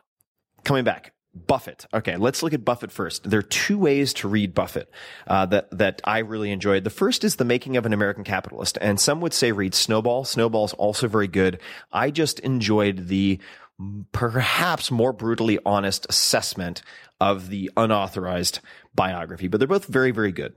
coming 0.63 0.83
back, 0.83 1.13
Buffett. 1.33 1.85
Okay, 1.93 2.17
let's 2.17 2.43
look 2.43 2.53
at 2.53 2.65
Buffett 2.65 2.91
first. 2.91 3.29
There 3.29 3.39
are 3.39 3.43
two 3.43 3.77
ways 3.77 4.13
to 4.15 4.27
read 4.27 4.53
Buffett 4.53 4.91
uh, 5.27 5.45
that 5.47 5.71
that 5.77 6.01
I 6.03 6.19
really 6.19 6.51
enjoyed. 6.51 6.83
The 6.83 6.89
first 6.89 7.23
is 7.23 7.37
the 7.37 7.45
making 7.45 7.77
of 7.77 7.85
an 7.85 7.93
American 7.93 8.25
capitalist, 8.25 8.77
and 8.81 8.99
some 8.99 9.21
would 9.21 9.33
say 9.33 9.53
read 9.53 9.73
Snowball. 9.73 10.25
Snowball's 10.25 10.73
also 10.73 11.07
very 11.07 11.29
good. 11.29 11.61
I 11.89 12.11
just 12.11 12.39
enjoyed 12.41 13.07
the 13.07 13.39
perhaps 14.11 14.91
more 14.91 15.13
brutally 15.13 15.59
honest 15.65 16.05
assessment 16.09 16.81
of 17.19 17.49
the 17.49 17.69
unauthorized 17.77 18.59
biography, 18.95 19.47
but 19.47 19.59
they're 19.59 19.67
both 19.67 19.85
very, 19.85 20.11
very 20.11 20.31
good. 20.31 20.55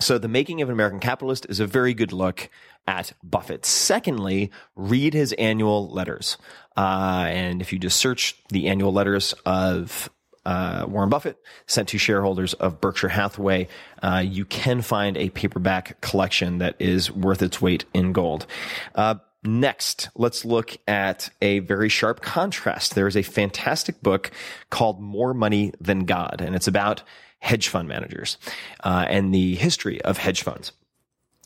So 0.00 0.18
the 0.18 0.28
making 0.28 0.62
of 0.62 0.68
an 0.68 0.72
American 0.72 1.00
capitalist 1.00 1.46
is 1.48 1.60
a 1.60 1.66
very 1.66 1.94
good 1.94 2.12
look 2.12 2.48
at 2.86 3.12
Buffett. 3.22 3.64
Secondly, 3.64 4.50
read 4.74 5.14
his 5.14 5.32
annual 5.34 5.88
letters. 5.88 6.38
Uh, 6.76 7.26
and 7.28 7.60
if 7.60 7.72
you 7.72 7.78
just 7.78 7.98
search 7.98 8.36
the 8.48 8.68
annual 8.68 8.92
letters 8.92 9.34
of 9.44 10.10
uh, 10.44 10.86
Warren 10.88 11.10
Buffett 11.10 11.36
sent 11.66 11.88
to 11.90 11.98
shareholders 11.98 12.54
of 12.54 12.80
Berkshire 12.80 13.08
Hathaway, 13.08 13.68
uh, 14.02 14.24
you 14.26 14.44
can 14.44 14.82
find 14.82 15.16
a 15.16 15.30
paperback 15.30 16.00
collection 16.00 16.58
that 16.58 16.74
is 16.80 17.10
worth 17.10 17.42
its 17.42 17.60
weight 17.60 17.84
in 17.94 18.12
gold. 18.12 18.46
Next, 19.44 20.08
let's 20.14 20.44
look 20.44 20.76
at 20.86 21.30
a 21.40 21.58
very 21.60 21.88
sharp 21.88 22.20
contrast. 22.20 22.94
There 22.94 23.08
is 23.08 23.16
a 23.16 23.22
fantastic 23.22 24.00
book 24.00 24.30
called 24.70 25.00
More 25.00 25.34
Money 25.34 25.72
Than 25.80 26.04
God, 26.04 26.40
and 26.40 26.54
it's 26.54 26.68
about 26.68 27.02
hedge 27.40 27.66
fund 27.66 27.88
managers 27.88 28.38
uh, 28.84 29.04
and 29.08 29.34
the 29.34 29.56
history 29.56 30.00
of 30.02 30.18
hedge 30.18 30.42
funds. 30.42 30.72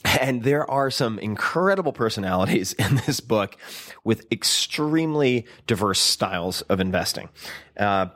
And 0.20 0.44
there 0.44 0.70
are 0.70 0.90
some 0.90 1.18
incredible 1.18 1.92
personalities 1.92 2.72
in 2.78 2.96
this 3.06 3.18
book 3.18 3.56
with 4.04 4.30
extremely 4.30 5.46
diverse 5.66 5.98
styles 5.98 6.60
of 6.62 6.78
investing. 6.80 7.28
Uh, 7.76 8.06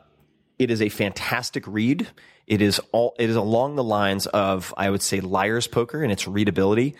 it 0.58 0.70
is 0.70 0.80
a 0.82 0.88
fantastic 0.88 1.66
read. 1.66 2.06
It 2.46 2.62
is 2.62 2.80
all, 2.92 3.16
it 3.18 3.28
is 3.28 3.34
along 3.34 3.74
the 3.74 3.82
lines 3.82 4.26
of, 4.26 4.72
I 4.76 4.90
would 4.90 5.02
say, 5.02 5.20
liar's 5.20 5.66
poker 5.66 6.04
in 6.04 6.10
its 6.10 6.28
readability. 6.28 6.94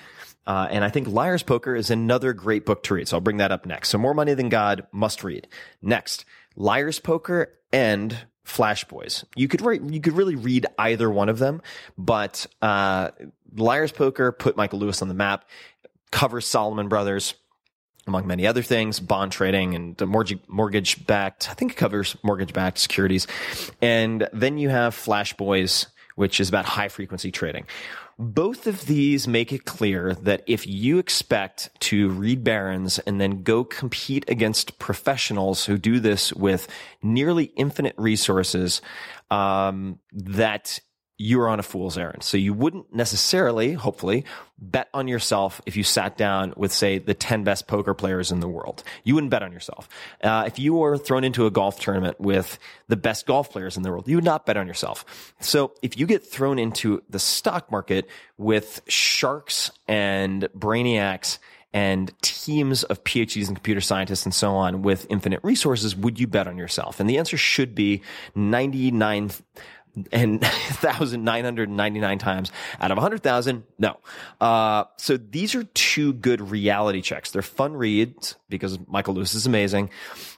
Uh, 0.47 0.68
and 0.70 0.85
I 0.85 0.88
think 0.88 1.06
Liar's 1.09 1.42
Poker 1.42 1.76
is 1.76 1.90
another 1.90 2.32
great 2.32 2.66
book 2.66 2.82
to 2.85 2.94
read. 2.94 3.09
So 3.09 3.16
I'll 3.16 3.20
bring 3.20 3.37
that 3.37 3.52
up 3.52 3.66
next. 3.66 3.90
So 3.90 3.99
More 3.99 4.14
Money 4.14 4.35
Than 4.35 4.49
God, 4.49 4.87
must 4.92 5.23
read. 5.23 5.47
Next, 5.82 6.25
Liar's 6.56 6.99
Poker 6.99 7.52
and 7.73 8.16
Flash 8.42 8.85
Boys. 8.85 9.25
You 9.37 9.49
could 9.49 9.61
you 9.92 10.00
could 10.00 10.14
really 10.14 10.35
read 10.35 10.66
either 10.78 11.11
one 11.11 11.28
of 11.28 11.38
them, 11.38 11.62
but 11.97 12.47
uh, 12.61 13.11
Liar's 13.54 13.92
Poker 13.92 14.32
put 14.32 14.56
Michael 14.56 14.80
Lewis 14.80 15.02
on 15.02 15.09
the 15.09 15.14
map, 15.14 15.49
covers 16.11 16.47
Salomon 16.47 16.88
Brothers, 16.88 17.35
among 18.06 18.26
many 18.26 18.47
other 18.47 18.62
things, 18.62 18.99
bond 18.99 19.32
trading 19.32 19.75
and 19.75 20.00
mortgage 20.49 21.06
backed. 21.06 21.49
I 21.50 21.54
think 21.54 21.73
it 21.73 21.76
covers 21.76 22.16
mortgage 22.23 22.52
backed 22.52 22.78
securities. 22.78 23.26
And 23.80 24.28
then 24.32 24.59
you 24.59 24.68
have 24.68 24.94
Flash 24.94 25.35
Boys, 25.35 25.87
which 26.16 26.40
is 26.40 26.49
about 26.49 26.64
high 26.64 26.88
frequency 26.88 27.30
trading. 27.30 27.66
Both 28.23 28.67
of 28.67 28.85
these 28.85 29.27
make 29.27 29.50
it 29.50 29.65
clear 29.65 30.15
that 30.15 30.43
if 30.47 30.67
you 30.67 30.99
expect 30.99 31.71
to 31.81 32.11
read 32.11 32.45
Barron's 32.45 32.99
and 32.99 33.19
then 33.19 33.43
go 33.43 33.65
compete 33.65 34.29
against 34.29 34.79
professionals 34.79 35.65
who 35.65 35.79
do 35.79 36.00
this 36.00 36.31
with 36.35 36.69
nearly 37.03 37.45
infinite 37.57 37.95
resources, 37.97 38.83
um, 39.31 40.00
that 40.12 40.81
you're 41.21 41.50
on 41.50 41.61
a 41.61 41.62
fool's 41.62 41.99
errand. 41.99 42.23
So 42.23 42.39
you 42.39 42.55
wouldn't 42.55 42.95
necessarily, 42.95 43.75
hopefully, 43.75 44.25
bet 44.57 44.89
on 44.95 45.07
yourself 45.07 45.61
if 45.67 45.77
you 45.77 45.85
sat 45.85 46.17
down 46.17 46.55
with, 46.57 46.73
say, 46.73 46.97
the 46.97 47.12
10 47.12 47.45
best 47.45 47.67
poker 47.67 47.93
players 47.93 48.33
in 48.33 48.41
the 48.41 48.49
world. 48.49 48.83
You 49.05 49.17
wouldn't 49.17 49.31
bet 49.31 49.43
on 49.43 49.53
yourself. 49.53 49.87
Uh, 50.25 50.45
if 50.47 50.59
you 50.59 50.73
were 50.73 50.97
thrown 50.97 51.23
into 51.23 51.45
a 51.45 51.50
golf 51.50 51.79
tournament 51.79 52.19
with 52.19 52.59
the 52.89 52.97
best 52.97 53.27
golf 53.27 53.50
players 53.50 53.77
in 53.77 53.83
the 53.83 53.91
world, 53.91 54.09
you 54.09 54.17
would 54.17 54.25
not 54.25 54.47
bet 54.47 54.57
on 54.57 54.67
yourself. 54.67 55.35
So 55.41 55.75
if 55.83 55.99
you 55.99 56.07
get 56.07 56.27
thrown 56.27 56.59
into 56.59 57.03
the 57.11 57.19
stock 57.19 57.71
market 57.71 58.09
with 58.39 58.81
sharks 58.89 59.73
and 59.87 60.49
brainiacs 60.57 61.37
and 61.75 62.12
teams 62.23 62.83
of 62.85 63.05
PhDs 63.05 63.47
and 63.47 63.57
computer 63.57 63.83
scientists 63.83 64.25
and 64.25 64.35
so 64.35 64.53
on 64.53 64.81
with 64.81 65.07
infinite 65.11 65.41
resources, 65.43 65.95
would 65.95 66.19
you 66.19 66.27
bet 66.27 66.49
on 66.49 66.57
yourself? 66.57 66.99
And 66.99 67.09
the 67.09 67.19
answer 67.19 67.37
should 67.37 67.75
be 67.75 68.00
99 68.35 69.31
and 70.12 70.42
1,999 70.42 72.18
times 72.18 72.52
out 72.80 72.90
of 72.90 72.97
100,000. 72.97 73.64
No. 73.78 73.99
Uh, 74.40 74.85
so 74.97 75.16
these 75.16 75.54
are 75.54 75.64
two 75.64 76.12
good 76.12 76.40
reality 76.50 77.00
checks. 77.00 77.30
They're 77.30 77.42
fun 77.42 77.75
reads 77.75 78.37
because 78.49 78.78
Michael 78.87 79.14
Lewis 79.14 79.35
is 79.35 79.47
amazing, 79.47 79.90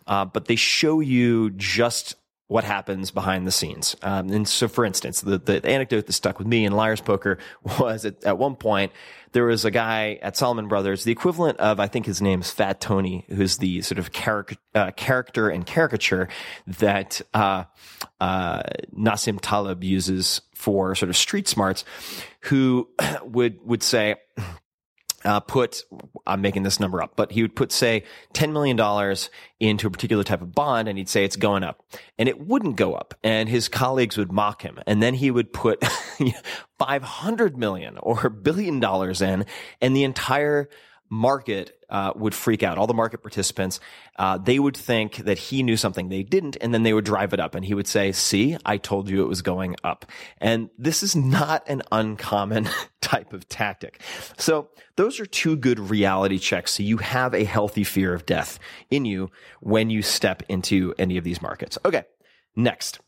uh, 0.06 0.25
but 0.25 0.47
they 0.47 0.56
show 0.56 1.00
you 1.00 1.50
just 1.50 2.16
what 2.49 2.64
happens 2.64 3.11
behind 3.11 3.46
the 3.46 3.50
scenes. 3.50 3.96
Um, 4.02 4.28
and 4.30 4.46
so, 4.46 4.68
for 4.68 4.84
instance, 4.84 5.22
the, 5.22 5.38
the 5.38 5.64
anecdote 5.66 6.06
that 6.06 6.12
stuck 6.12 6.38
with 6.38 6.46
me 6.46 6.64
in 6.64 6.72
Liar's 6.72 7.00
Poker 7.00 7.38
was 7.78 8.04
at, 8.04 8.22
at 8.25 8.37
one 8.37 8.56
point, 8.56 8.92
there 9.32 9.44
was 9.44 9.64
a 9.64 9.70
guy 9.70 10.18
at 10.20 10.37
Salomon 10.37 10.68
Brothers, 10.68 11.04
the 11.04 11.12
equivalent 11.12 11.58
of, 11.58 11.80
I 11.80 11.87
think 11.87 12.04
his 12.04 12.20
name's 12.20 12.50
Fat 12.50 12.80
Tony, 12.80 13.25
who's 13.28 13.56
the 13.56 13.80
sort 13.80 13.99
of 13.99 14.12
caric- 14.12 14.58
uh, 14.75 14.90
character 14.90 15.49
and 15.49 15.64
caricature 15.64 16.28
that, 16.66 17.22
uh, 17.32 17.64
uh, 18.20 18.62
Nassim 18.94 19.38
Taleb 19.40 19.82
uses 19.82 20.42
for 20.54 20.94
sort 20.94 21.08
of 21.08 21.16
street 21.16 21.49
smarts, 21.49 21.84
who 22.40 22.90
would, 23.22 23.58
would 23.64 23.82
say, 23.82 24.16
uh, 25.25 25.41
put, 25.41 25.85
I'm 26.26 26.41
making 26.41 26.62
this 26.62 26.81
number 26.81 27.02
up, 27.02 27.12
but 27.17 27.33
he 27.33 27.43
would 27.43 27.57
put, 27.57 27.73
say, 27.73 28.05
$10 28.35 28.52
million 28.52 29.17
into 29.61 29.87
a 29.87 29.91
particular 29.91 30.25
type 30.25 30.43
of 30.43 30.55
bond 30.55 30.88
and 30.88 30.99
he'd 30.99 31.09
say 31.09 31.25
it's 31.25 31.37
going 31.37 31.62
up. 31.62 31.85
And 32.19 32.29
it 32.29 32.41
wouldn't 32.41 32.76
go 32.76 32.95
up. 32.95 33.14
And 33.23 33.49
his 33.49 33.69
colleagues 33.69 34.17
would 34.17 34.33
mock 34.33 34.62
him. 34.62 34.79
And 34.87 35.02
then 35.02 35.14
he 35.14 35.31
would 35.31 35.52
put 35.52 35.85
500 36.79 37.57
million 37.57 37.99
or 37.99 38.26
a 38.26 38.31
billion 38.31 38.81
dollars 38.81 39.23
in 39.23 39.47
and 39.81 39.95
the 39.95 40.05
entire 40.05 40.69
market 41.12 41.78
uh, 41.90 42.11
would 42.16 42.35
freak 42.35 42.62
out. 42.62 42.78
All 42.78 42.87
the 42.87 42.95
market 42.95 43.19
participants, 43.19 43.81
uh, 44.16 44.38
they 44.38 44.59
would 44.59 44.75
think 44.75 45.16
that 45.19 45.37
he 45.37 45.62
knew 45.62 45.76
something 45.76 46.09
they 46.09 46.23
didn't, 46.23 46.57
and 46.62 46.73
then 46.73 46.85
they 46.85 46.95
would 46.95 47.04
drive 47.04 47.35
it 47.35 47.38
up. 47.38 47.54
And 47.54 47.62
he 47.62 47.75
would 47.75 47.87
say, 47.87 48.12
"See, 48.12 48.57
I 48.64 48.78
told 48.78 49.11
you 49.11 49.23
it 49.23 49.28
was 49.28 49.42
going 49.42 49.76
up." 49.85 50.07
And 50.38 50.71
this 50.78 51.02
is 51.02 51.14
not 51.14 51.69
an 51.69 51.83
uncommon 51.92 52.66
type 53.02 53.35
of 53.35 53.47
tactic. 53.47 54.00
So 54.38 54.71
those 54.97 55.21
are 55.21 55.26
two 55.26 55.54
good 55.54 55.78
reality 55.78 56.38
checks. 56.38 56.73
So 56.73 56.83
you 56.83 56.97
have 56.97 57.35
a 57.35 57.45
healthy 57.45 57.85
fear 57.85 58.14
of 58.14 58.25
death 58.25 58.59
in 58.90 59.04
you 59.04 59.31
when 59.61 59.90
you 59.90 60.00
step 60.00 60.42
into 60.49 60.95
any 60.99 61.19
of 61.19 61.25
these 61.25 61.42
markets. 61.42 61.76
Okay, 61.85 62.04
next 62.57 63.00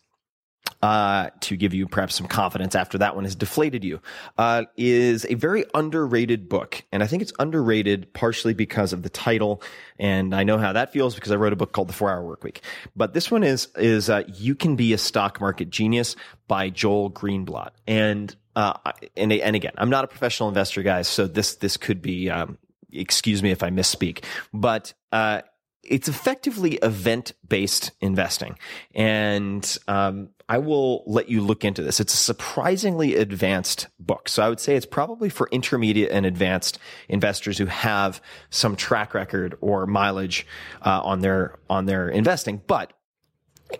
uh, 0.82 1.30
to 1.40 1.56
give 1.56 1.72
you 1.72 1.86
perhaps 1.88 2.14
some 2.14 2.26
confidence 2.26 2.74
after 2.74 2.98
that 2.98 3.14
one 3.14 3.24
has 3.24 3.34
deflated 3.34 3.84
you, 3.84 4.00
uh, 4.36 4.64
is 4.76 5.24
a 5.28 5.34
very 5.34 5.64
underrated 5.72 6.46
book. 6.48 6.82
And 6.92 7.02
I 7.02 7.06
think 7.06 7.22
it's 7.22 7.32
underrated 7.38 8.12
partially 8.12 8.52
because 8.52 8.92
of 8.92 9.02
the 9.02 9.08
title. 9.08 9.62
And 9.98 10.34
I 10.34 10.44
know 10.44 10.58
how 10.58 10.74
that 10.74 10.92
feels 10.92 11.14
because 11.14 11.32
I 11.32 11.36
wrote 11.36 11.54
a 11.54 11.56
book 11.56 11.72
called 11.72 11.88
The 11.88 11.94
Four 11.94 12.10
Hour 12.10 12.26
Work 12.26 12.44
Week. 12.44 12.60
But 12.94 13.14
this 13.14 13.30
one 13.30 13.44
is, 13.44 13.68
is, 13.76 14.10
uh, 14.10 14.24
You 14.34 14.54
Can 14.54 14.76
Be 14.76 14.92
a 14.92 14.98
Stock 14.98 15.40
Market 15.40 15.70
Genius 15.70 16.16
by 16.48 16.68
Joel 16.68 17.10
Greenblatt. 17.10 17.70
And, 17.86 18.34
uh, 18.54 18.74
and, 19.16 19.32
and 19.32 19.56
again, 19.56 19.72
I'm 19.78 19.90
not 19.90 20.04
a 20.04 20.08
professional 20.08 20.50
investor, 20.50 20.82
guys. 20.82 21.08
So 21.08 21.26
this, 21.26 21.56
this 21.56 21.78
could 21.78 22.02
be, 22.02 22.28
um, 22.28 22.58
excuse 22.92 23.42
me 23.42 23.50
if 23.50 23.62
I 23.62 23.70
misspeak, 23.70 24.22
but, 24.52 24.92
uh, 25.12 25.40
it's 25.86 26.08
effectively 26.08 26.74
event 26.76 27.32
based 27.46 27.92
investing. 28.00 28.58
And 28.94 29.78
um, 29.88 30.30
I 30.48 30.58
will 30.58 31.04
let 31.06 31.28
you 31.28 31.40
look 31.40 31.64
into 31.64 31.82
this. 31.82 32.00
It's 32.00 32.14
a 32.14 32.18
surprisingly 32.18 33.16
advanced 33.16 33.88
book. 33.98 34.28
So 34.28 34.42
I 34.42 34.48
would 34.48 34.60
say 34.60 34.76
it's 34.76 34.86
probably 34.86 35.28
for 35.28 35.48
intermediate 35.50 36.10
and 36.10 36.26
advanced 36.26 36.78
investors 37.08 37.58
who 37.58 37.66
have 37.66 38.20
some 38.50 38.76
track 38.76 39.14
record 39.14 39.56
or 39.60 39.86
mileage 39.86 40.46
uh, 40.82 41.00
on 41.02 41.20
their 41.20 41.58
on 41.70 41.86
their 41.86 42.08
investing. 42.08 42.62
But 42.66 42.92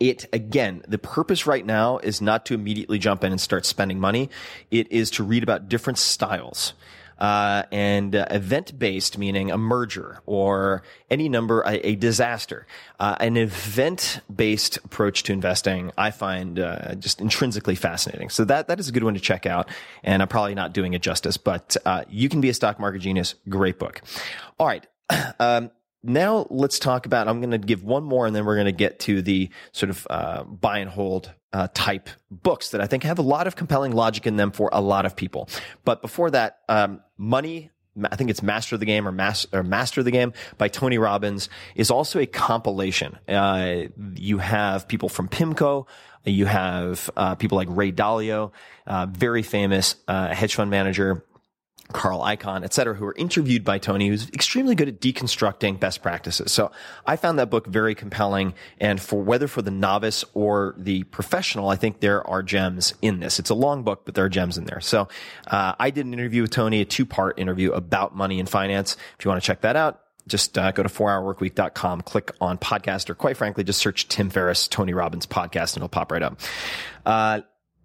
it 0.00 0.26
again, 0.32 0.82
the 0.88 0.98
purpose 0.98 1.46
right 1.46 1.64
now 1.64 1.98
is 1.98 2.20
not 2.20 2.46
to 2.46 2.54
immediately 2.54 2.98
jump 2.98 3.24
in 3.24 3.32
and 3.32 3.40
start 3.40 3.66
spending 3.66 4.00
money. 4.00 4.30
It 4.70 4.90
is 4.90 5.10
to 5.12 5.24
read 5.24 5.42
about 5.42 5.68
different 5.68 5.98
styles. 5.98 6.72
Uh, 7.18 7.62
and 7.70 8.16
uh, 8.16 8.26
event 8.30 8.78
based, 8.78 9.18
meaning 9.18 9.50
a 9.50 9.58
merger 9.58 10.20
or 10.26 10.82
any 11.10 11.28
number, 11.28 11.62
a, 11.62 11.86
a 11.86 11.94
disaster. 11.94 12.66
Uh, 12.98 13.16
an 13.20 13.36
event 13.36 14.20
based 14.34 14.76
approach 14.78 15.22
to 15.24 15.32
investing, 15.32 15.90
I 15.96 16.10
find 16.10 16.58
uh, 16.58 16.94
just 16.94 17.20
intrinsically 17.20 17.74
fascinating. 17.74 18.30
So 18.30 18.44
that 18.46 18.68
that 18.68 18.80
is 18.80 18.88
a 18.88 18.92
good 18.92 19.04
one 19.04 19.14
to 19.14 19.20
check 19.20 19.46
out. 19.46 19.68
And 20.02 20.22
I'm 20.22 20.28
probably 20.28 20.54
not 20.54 20.72
doing 20.72 20.94
it 20.94 21.02
justice, 21.02 21.36
but 21.36 21.76
uh, 21.84 22.04
you 22.08 22.28
can 22.28 22.40
be 22.40 22.48
a 22.48 22.54
stock 22.54 22.80
market 22.80 23.00
genius. 23.00 23.34
Great 23.48 23.78
book. 23.78 24.02
All 24.58 24.66
right. 24.66 24.86
Um, 25.40 25.70
now 26.04 26.46
let's 26.50 26.78
talk 26.78 27.06
about. 27.06 27.28
I'm 27.28 27.40
going 27.40 27.50
to 27.50 27.58
give 27.58 27.82
one 27.82 28.04
more, 28.04 28.26
and 28.26 28.36
then 28.36 28.44
we're 28.44 28.56
going 28.56 28.66
to 28.66 28.72
get 28.72 29.00
to 29.00 29.22
the 29.22 29.48
sort 29.72 29.90
of 29.90 30.06
uh, 30.10 30.44
buy 30.44 30.78
and 30.78 30.90
hold 30.90 31.32
uh, 31.52 31.68
type 31.72 32.10
books 32.30 32.70
that 32.70 32.80
I 32.80 32.86
think 32.86 33.04
have 33.04 33.18
a 33.18 33.22
lot 33.22 33.46
of 33.46 33.56
compelling 33.56 33.92
logic 33.92 34.26
in 34.26 34.36
them 34.36 34.50
for 34.50 34.68
a 34.72 34.80
lot 34.80 35.06
of 35.06 35.16
people. 35.16 35.48
But 35.84 36.02
before 36.02 36.30
that, 36.32 36.58
um, 36.68 37.00
money. 37.16 37.70
I 38.10 38.16
think 38.16 38.30
it's 38.30 38.42
Master 38.42 38.74
of 38.74 38.80
the 38.80 38.86
Game 38.86 39.06
or, 39.06 39.12
Mas- 39.12 39.46
or 39.52 39.62
Master 39.62 40.00
of 40.00 40.04
the 40.04 40.10
Game 40.10 40.32
by 40.58 40.68
Tony 40.68 40.98
Robbins 40.98 41.48
is 41.76 41.90
also 41.90 42.18
a 42.18 42.26
compilation. 42.26 43.18
Uh, 43.28 43.84
you 44.16 44.38
have 44.38 44.88
people 44.88 45.08
from 45.08 45.28
PIMCO. 45.28 45.86
You 46.24 46.46
have 46.46 47.10
uh, 47.16 47.34
people 47.34 47.56
like 47.56 47.68
Ray 47.70 47.92
Dalio, 47.92 48.50
uh, 48.86 49.06
very 49.06 49.42
famous 49.42 49.96
uh, 50.08 50.34
hedge 50.34 50.54
fund 50.54 50.70
manager 50.70 51.24
Carl 51.92 52.20
Icahn, 52.20 52.64
et 52.64 52.72
cetera, 52.72 52.94
who 52.94 53.04
were 53.04 53.14
interviewed 53.16 53.64
by 53.64 53.78
Tony, 53.78 54.08
who's 54.08 54.28
extremely 54.30 54.74
good 54.74 54.88
at 54.88 55.00
deconstructing 55.00 55.78
best 55.78 56.02
practices. 56.02 56.50
So 56.50 56.72
I 57.06 57.16
found 57.16 57.38
that 57.38 57.50
book 57.50 57.66
very 57.66 57.94
compelling. 57.94 58.54
And 58.80 59.00
for 59.00 59.22
whether 59.22 59.46
for 59.46 59.62
the 59.62 59.70
novice 59.70 60.24
or 60.34 60.74
the 60.78 61.04
professional, 61.04 61.68
I 61.68 61.76
think 61.76 62.00
there 62.00 62.26
are 62.26 62.42
gems 62.42 62.94
in 63.02 63.20
this. 63.20 63.38
It's 63.38 63.50
a 63.50 63.54
long 63.54 63.82
book, 63.82 64.02
but 64.04 64.14
there 64.14 64.24
are 64.24 64.30
gems 64.30 64.56
in 64.58 64.64
there. 64.64 64.80
So 64.80 65.08
uh, 65.46 65.74
I 65.78 65.90
did 65.90 66.06
an 66.06 66.14
interview 66.14 66.42
with 66.42 66.50
Tony, 66.50 66.80
a 66.80 66.84
two 66.84 67.06
part 67.06 67.38
interview 67.38 67.72
about 67.72 68.16
money 68.16 68.40
and 68.40 68.48
finance. 68.48 68.96
If 69.18 69.24
you 69.24 69.28
want 69.28 69.42
to 69.42 69.46
check 69.46 69.60
that 69.60 69.76
out, 69.76 70.00
just 70.26 70.56
uh, 70.56 70.72
go 70.72 70.82
to 70.82 70.88
4hourworkweek.com, 70.88 72.00
click 72.00 72.32
on 72.40 72.56
podcast, 72.58 73.10
or 73.10 73.14
quite 73.14 73.36
frankly, 73.36 73.62
just 73.62 73.78
search 73.78 74.08
Tim 74.08 74.30
Ferriss, 74.30 74.68
Tony 74.68 74.94
Robbins 74.94 75.26
podcast, 75.26 75.74
and 75.74 75.78
it'll 75.78 75.88
pop 75.88 76.10
right 76.10 76.22
up. 76.22 76.40
Uh, 77.04 77.40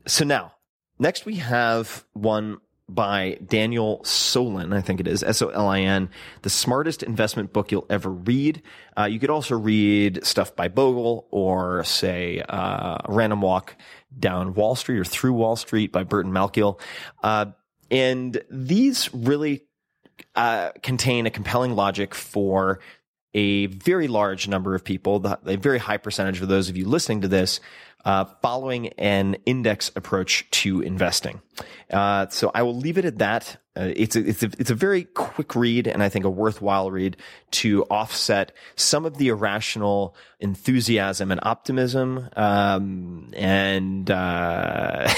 so 0.07 0.23
now, 0.23 0.53
next 0.97 1.25
we 1.25 1.35
have 1.35 2.05
one 2.13 2.59
by 2.89 3.37
Daniel 3.45 4.01
Solin, 4.03 4.73
I 4.73 4.81
think 4.81 4.99
it 4.99 5.07
is, 5.07 5.23
S-O-L-I-N, 5.23 6.09
the 6.41 6.49
smartest 6.49 7.03
investment 7.03 7.53
book 7.53 7.71
you'll 7.71 7.85
ever 7.89 8.09
read. 8.09 8.61
Uh, 8.97 9.05
you 9.05 9.19
could 9.19 9.29
also 9.29 9.57
read 9.57 10.25
stuff 10.25 10.55
by 10.55 10.67
Bogle 10.67 11.27
or 11.31 11.83
say, 11.83 12.41
uh, 12.49 12.97
Random 13.07 13.41
Walk 13.41 13.75
Down 14.17 14.53
Wall 14.53 14.75
Street 14.75 14.99
or 14.99 15.05
Through 15.05 15.33
Wall 15.33 15.55
Street 15.55 15.91
by 15.91 16.03
Burton 16.03 16.31
Malkiel. 16.31 16.79
Uh, 17.23 17.47
and 17.91 18.41
these 18.49 19.13
really, 19.13 19.61
uh, 20.35 20.71
contain 20.83 21.25
a 21.25 21.29
compelling 21.29 21.75
logic 21.75 22.13
for 22.13 22.79
a 23.33 23.67
very 23.67 24.07
large 24.07 24.47
number 24.47 24.75
of 24.75 24.83
people, 24.83 25.25
a 25.45 25.57
very 25.57 25.77
high 25.77 25.97
percentage 25.97 26.41
of 26.41 26.47
those 26.47 26.69
of 26.69 26.77
you 26.77 26.87
listening 26.87 27.21
to 27.21 27.27
this, 27.27 27.59
uh, 28.05 28.25
following 28.41 28.87
an 28.93 29.35
index 29.45 29.91
approach 29.95 30.49
to 30.51 30.81
investing. 30.81 31.41
Uh, 31.91 32.27
so 32.29 32.49
I 32.55 32.63
will 32.63 32.75
leave 32.75 32.97
it 32.97 33.05
at 33.05 33.17
that. 33.19 33.57
Uh, 33.75 33.91
it's 33.95 34.15
a, 34.15 34.27
it's 34.27 34.43
a, 34.43 34.49
it's 34.57 34.71
a 34.71 34.75
very 34.75 35.03
quick 35.03 35.55
read 35.55 35.87
and 35.87 36.01
I 36.01 36.09
think 36.09 36.25
a 36.25 36.29
worthwhile 36.29 36.91
read 36.91 37.17
to 37.51 37.83
offset 37.85 38.53
some 38.75 39.05
of 39.05 39.17
the 39.17 39.27
irrational 39.27 40.15
enthusiasm 40.39 41.31
and 41.31 41.39
optimism, 41.43 42.29
um, 42.35 43.31
and, 43.33 44.09
uh, 44.09 45.13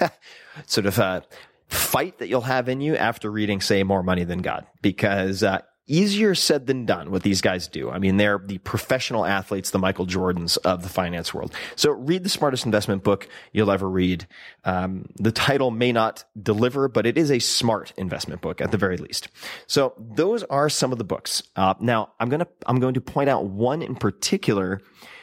sort 0.66 0.86
of, 0.86 0.98
uh, 0.98 1.20
fight 1.68 2.18
that 2.18 2.28
you'll 2.28 2.40
have 2.40 2.68
in 2.68 2.80
you 2.80 2.96
after 2.96 3.30
reading, 3.30 3.60
say, 3.60 3.82
More 3.82 4.02
Money 4.02 4.24
Than 4.24 4.40
God, 4.40 4.66
because 4.82 5.42
uh, 5.42 5.60
easier 5.90 6.34
said 6.34 6.66
than 6.66 6.86
done 6.86 7.10
what 7.10 7.22
these 7.22 7.40
guys 7.40 7.66
do. 7.68 7.90
I 7.90 7.98
mean, 7.98 8.16
they're 8.16 8.38
the 8.38 8.58
professional 8.58 9.26
athletes, 9.26 9.70
the 9.70 9.78
Michael 9.78 10.06
Jordans 10.06 10.56
of 10.58 10.82
the 10.82 10.88
finance 10.88 11.34
world. 11.34 11.52
So 11.76 11.90
read 11.90 12.22
the 12.22 12.28
smartest 12.28 12.64
investment 12.64 13.02
book 13.02 13.28
you'll 13.52 13.70
ever 13.70 13.88
read. 13.88 14.26
Um, 14.64 15.06
the 15.16 15.32
title 15.32 15.70
may 15.70 15.92
not 15.92 16.24
deliver, 16.40 16.88
but 16.88 17.06
it 17.06 17.18
is 17.18 17.30
a 17.30 17.40
smart 17.40 17.92
investment 17.96 18.40
book 18.40 18.60
at 18.60 18.70
the 18.70 18.78
very 18.78 18.96
least. 18.96 19.28
So 19.66 19.94
those 19.98 20.44
are 20.44 20.68
some 20.68 20.92
of 20.92 20.98
the 20.98 21.04
books. 21.04 21.42
Uh, 21.56 21.74
now 21.80 22.12
I'm 22.20 22.30
to, 22.30 22.48
I'm 22.66 22.78
going 22.78 22.94
to 22.94 23.00
point 23.00 23.28
out 23.28 23.46
one 23.46 23.82
in 23.82 23.96
particular. 23.96 24.80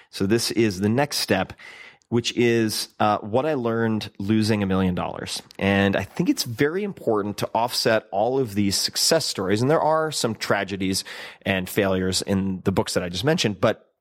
So 0.10 0.25
this 0.25 0.51
is 0.51 0.80
the 0.80 0.89
next 0.89 1.17
step 1.17 1.53
which 2.09 2.35
is 2.37 2.89
uh, 2.99 3.17
what 3.19 3.45
I 3.45 3.55
learned 3.55 4.09
losing 4.17 4.63
a 4.63 4.65
million 4.65 4.95
dollars. 4.95 5.41
And 5.59 5.95
I 5.95 6.03
think 6.03 6.29
it's 6.29 6.43
very 6.43 6.83
important 6.83 7.37
to 7.39 7.49
offset 7.53 8.07
all 8.11 8.39
of 8.39 8.55
these 8.55 8.75
success 8.77 9.25
stories. 9.25 9.61
And 9.61 9.69
there 9.69 9.81
are 9.81 10.11
some 10.11 10.35
tragedies 10.35 11.03
and 11.41 11.69
failures 11.69 12.21
in 12.21 12.61
the 12.63 12.71
books 12.71 12.93
that 12.93 13.03
I 13.03 13.09
just 13.09 13.25
mentioned, 13.25 13.59
but 13.59 13.91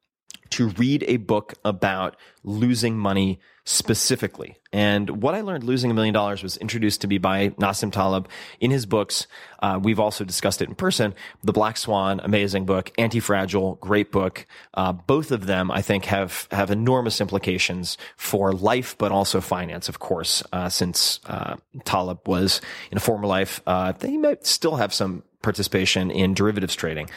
to 0.50 0.68
read 0.68 1.04
a 1.08 1.16
book 1.16 1.54
about 1.64 2.16
losing 2.44 2.96
money 2.96 3.40
specifically. 3.66 4.57
And 4.72 5.22
what 5.22 5.35
I 5.35 5.40
learned 5.40 5.64
losing 5.64 5.90
a 5.90 5.94
million 5.94 6.14
dollars 6.14 6.40
was 6.40 6.57
introduced 6.57 7.00
to 7.00 7.09
me 7.09 7.18
by 7.18 7.48
Nassim 7.50 7.90
Taleb 7.90 8.29
in 8.61 8.70
his 8.70 8.87
books. 8.87 9.26
Uh, 9.59 9.81
we've 9.83 9.98
also 9.98 10.24
discussed 10.24 10.62
it 10.62 10.68
in 10.68 10.76
person. 10.76 11.14
The 11.42 11.52
Black 11.52 11.76
Swan, 11.76 12.20
amazing 12.20 12.64
book. 12.64 12.92
Anti-Fragile, 12.96 13.74
great 13.81 14.12
book. 14.12 14.46
Uh, 14.72 14.92
both 14.92 15.33
of 15.33 15.46
them, 15.46 15.72
I 15.72 15.83
think, 15.83 16.05
have 16.05 16.46
have 16.52 16.70
enormous 16.70 17.20
implications 17.20 17.98
for 18.16 18.52
life, 18.52 18.96
but 18.98 19.11
also 19.11 19.40
finance, 19.40 19.88
of 19.88 19.98
course. 19.98 20.44
Uh, 20.52 20.68
since 20.68 21.18
uh, 21.26 21.57
Taleb 21.85 22.29
was 22.29 22.61
in 22.92 22.98
a 22.98 23.00
former 23.00 23.26
life, 23.26 23.61
uh, 23.66 23.92
they 23.92 24.16
might 24.16 24.46
still 24.46 24.76
have 24.76 24.94
some 24.94 25.24
participation 25.42 26.12
in 26.12 26.35
derivatives 26.35 26.76
trading, 26.76 27.11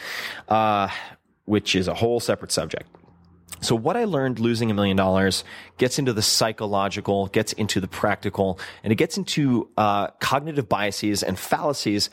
uh, 0.48 0.88
which 1.44 1.76
is 1.76 1.86
a 1.86 1.94
whole 1.94 2.18
separate 2.18 2.50
subject. 2.50 2.88
So 3.60 3.74
what 3.74 3.96
I 3.96 4.04
learned 4.04 4.38
losing 4.38 4.70
a 4.70 4.74
million 4.74 4.96
dollars 4.96 5.44
gets 5.78 5.98
into 5.98 6.12
the 6.12 6.22
psychological, 6.22 7.26
gets 7.28 7.52
into 7.52 7.80
the 7.80 7.88
practical, 7.88 8.58
and 8.82 8.92
it 8.92 8.96
gets 8.96 9.18
into 9.18 9.68
uh, 9.76 10.08
cognitive 10.20 10.68
biases 10.68 11.22
and 11.22 11.38
fallacies. 11.38 12.10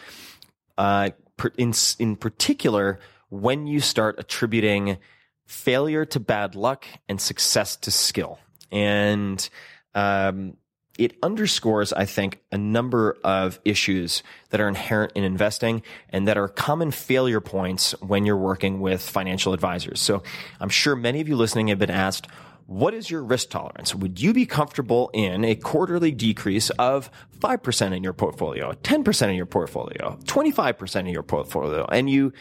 Uh, 0.78 1.10
in 1.58 1.74
in 2.00 2.16
particular, 2.16 3.00
when 3.30 3.68
you 3.68 3.80
start 3.80 4.16
attributing 4.20 4.98
failure 5.46 6.06
to 6.06 6.20
bad 6.20 6.56
luck 6.56 6.86
and 7.08 7.22
success 7.22 7.76
to 7.78 7.92
skill, 7.92 8.40
and 8.72 9.50
um, 9.96 10.58
it 10.98 11.16
underscores, 11.22 11.94
I 11.94 12.06
think, 12.06 12.40
a 12.52 12.58
number 12.58 13.18
of 13.24 13.60
issues 13.66 14.24
that 14.50 14.60
are 14.60 14.68
inherent 14.68 15.14
in 15.16 15.24
investing 15.24 15.84
and 16.10 16.28
that 16.28 16.38
are 16.38 16.48
common 16.48 16.92
failure 16.92 17.42
points 17.42 17.92
when 18.02 18.26
you're 18.26 18.38
working 18.38 18.80
with 18.80 19.02
financial 19.02 19.54
advisors. 19.54 20.00
So 20.00 20.24
I'm 20.60 20.70
sure 20.70 20.96
many 20.96 21.22
of 21.22 21.28
you 21.28 21.36
listening 21.36 21.68
have 21.68 21.80
been 21.80 21.92
asked, 21.92 22.28
what 22.68 22.94
is 22.94 23.10
your 23.10 23.24
risk 23.24 23.50
tolerance? 23.50 23.96
Would 23.96 24.22
you 24.22 24.34
be 24.34 24.46
comfortable 24.46 25.10
in 25.14 25.46
a 25.46 25.56
quarterly 25.56 26.12
decrease 26.12 26.70
of 26.72 27.10
5% 27.40 27.96
in 27.96 28.04
your 28.04 28.14
portfolio, 28.14 28.74
10% 28.74 29.30
in 29.30 29.36
your 29.36 29.46
portfolio, 29.46 30.18
25% 30.26 31.00
in 31.00 31.08
your 31.08 31.24
portfolio? 31.24 31.86
And 31.86 32.10
you 32.10 32.34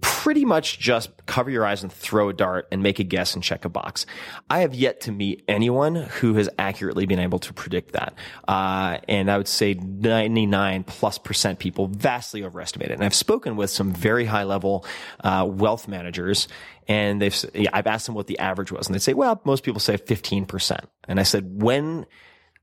pretty 0.00 0.44
much 0.44 0.78
just 0.78 1.10
cover 1.26 1.50
your 1.50 1.64
eyes 1.64 1.82
and 1.82 1.92
throw 1.92 2.28
a 2.28 2.32
dart 2.32 2.68
and 2.70 2.82
make 2.82 2.98
a 2.98 3.04
guess 3.04 3.34
and 3.34 3.42
check 3.42 3.64
a 3.64 3.68
box. 3.68 4.06
I 4.48 4.60
have 4.60 4.74
yet 4.74 5.00
to 5.02 5.12
meet 5.12 5.44
anyone 5.48 5.94
who 5.94 6.34
has 6.34 6.48
accurately 6.58 7.06
been 7.06 7.18
able 7.18 7.38
to 7.40 7.52
predict 7.52 7.92
that. 7.92 8.14
Uh, 8.46 8.98
and 9.08 9.30
I 9.30 9.36
would 9.36 9.48
say 9.48 9.74
99 9.74 10.84
plus 10.84 11.18
percent 11.18 11.58
people 11.58 11.88
vastly 11.88 12.44
overestimate 12.44 12.90
it. 12.90 12.94
And 12.94 13.04
I've 13.04 13.14
spoken 13.14 13.56
with 13.56 13.70
some 13.70 13.92
very 13.92 14.24
high 14.24 14.44
level, 14.44 14.84
uh, 15.20 15.46
wealth 15.48 15.88
managers 15.88 16.48
and 16.86 17.20
they've, 17.20 17.44
I've 17.72 17.86
asked 17.86 18.06
them 18.06 18.14
what 18.14 18.26
the 18.26 18.38
average 18.38 18.70
was 18.70 18.86
and 18.86 18.94
they 18.94 19.00
say, 19.00 19.14
well, 19.14 19.40
most 19.44 19.64
people 19.64 19.80
say 19.80 19.96
15%. 19.96 20.80
And 21.08 21.18
I 21.18 21.24
said, 21.24 21.62
when, 21.62 22.06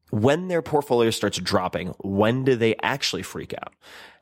when 0.10 0.48
their 0.48 0.62
portfolio 0.62 1.10
starts 1.10 1.38
dropping, 1.38 1.90
when 2.00 2.46
do 2.46 2.56
they 2.56 2.76
actually 2.82 3.24
freak 3.24 3.54
out? 3.54 3.74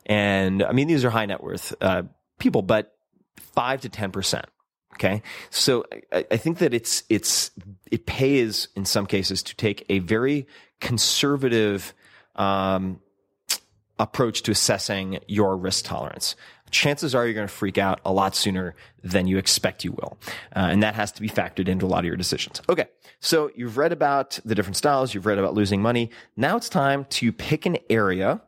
And 0.05 0.63
I 0.63 0.71
mean, 0.71 0.87
these 0.87 1.05
are 1.05 1.09
high 1.09 1.25
net 1.25 1.43
worth, 1.43 1.73
uh, 1.79 2.03
people, 2.39 2.61
but 2.61 2.93
five 3.37 3.81
to 3.81 3.89
10%. 3.89 4.43
Okay. 4.93 5.21
So 5.49 5.85
I, 6.11 6.25
I, 6.31 6.37
think 6.37 6.59
that 6.59 6.73
it's, 6.73 7.03
it's, 7.09 7.51
it 7.91 8.05
pays 8.05 8.67
in 8.75 8.85
some 8.85 9.07
cases 9.07 9.41
to 9.43 9.55
take 9.55 9.85
a 9.89 9.99
very 9.99 10.47
conservative, 10.79 11.93
um, 12.35 12.99
approach 13.99 14.43
to 14.43 14.51
assessing 14.51 15.19
your 15.27 15.55
risk 15.57 15.85
tolerance. 15.85 16.35
chances 16.71 17.13
are 17.13 17.25
you're 17.25 17.35
going 17.35 17.47
to 17.47 17.53
freak 17.53 17.77
out 17.77 17.99
a 18.03 18.11
lot 18.11 18.35
sooner 18.35 18.75
than 19.03 19.27
you 19.27 19.37
expect 19.37 19.83
you 19.83 19.91
will. 19.91 20.17
Uh, 20.55 20.69
and 20.71 20.81
that 20.81 20.95
has 20.95 21.11
to 21.11 21.21
be 21.21 21.29
factored 21.29 21.67
into 21.67 21.85
a 21.85 21.87
lot 21.87 21.99
of 21.99 22.05
your 22.05 22.15
decisions. 22.15 22.61
Okay. 22.67 22.85
So 23.19 23.51
you've 23.55 23.77
read 23.77 23.91
about 23.91 24.39
the 24.43 24.55
different 24.55 24.75
styles. 24.75 25.13
You've 25.13 25.27
read 25.27 25.37
about 25.37 25.53
losing 25.53 25.81
money. 25.81 26.09
Now 26.35 26.57
it's 26.57 26.69
time 26.69 27.05
to 27.05 27.31
pick 27.31 27.65
an 27.65 27.77
area 27.89 28.41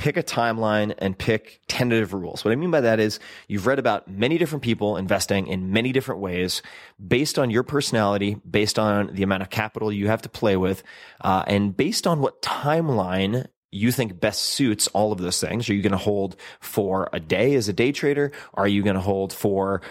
pick 0.00 0.16
a 0.16 0.22
timeline 0.22 0.94
and 0.96 1.16
pick 1.16 1.60
tentative 1.68 2.14
rules. 2.14 2.42
What 2.42 2.52
I 2.52 2.56
mean 2.56 2.70
by 2.70 2.80
that 2.80 3.00
is 3.00 3.20
you've 3.48 3.66
read 3.66 3.78
about 3.78 4.08
many 4.08 4.38
different 4.38 4.62
people 4.62 4.96
investing 4.96 5.46
in 5.46 5.74
many 5.74 5.92
different 5.92 6.22
ways 6.22 6.62
based 7.06 7.38
on 7.38 7.50
your 7.50 7.62
personality, 7.62 8.38
based 8.50 8.78
on 8.78 9.10
the 9.12 9.22
amount 9.22 9.42
of 9.42 9.50
capital 9.50 9.92
you 9.92 10.06
have 10.06 10.22
to 10.22 10.30
play 10.30 10.56
with, 10.56 10.82
uh, 11.20 11.44
and 11.46 11.76
based 11.76 12.06
on 12.06 12.20
what 12.20 12.40
timeline 12.40 13.46
you 13.70 13.92
think 13.92 14.18
best 14.18 14.40
suits 14.40 14.86
all 14.88 15.12
of 15.12 15.18
those 15.18 15.38
things. 15.38 15.68
Are 15.68 15.74
you 15.74 15.82
going 15.82 15.92
to 15.92 15.98
hold 15.98 16.34
for 16.60 17.10
a 17.12 17.20
day 17.20 17.54
as 17.54 17.68
a 17.68 17.74
day 17.74 17.92
trader? 17.92 18.32
Are 18.54 18.66
you 18.66 18.82
going 18.82 18.94
to 18.96 19.02
hold 19.02 19.34
for 19.34 19.82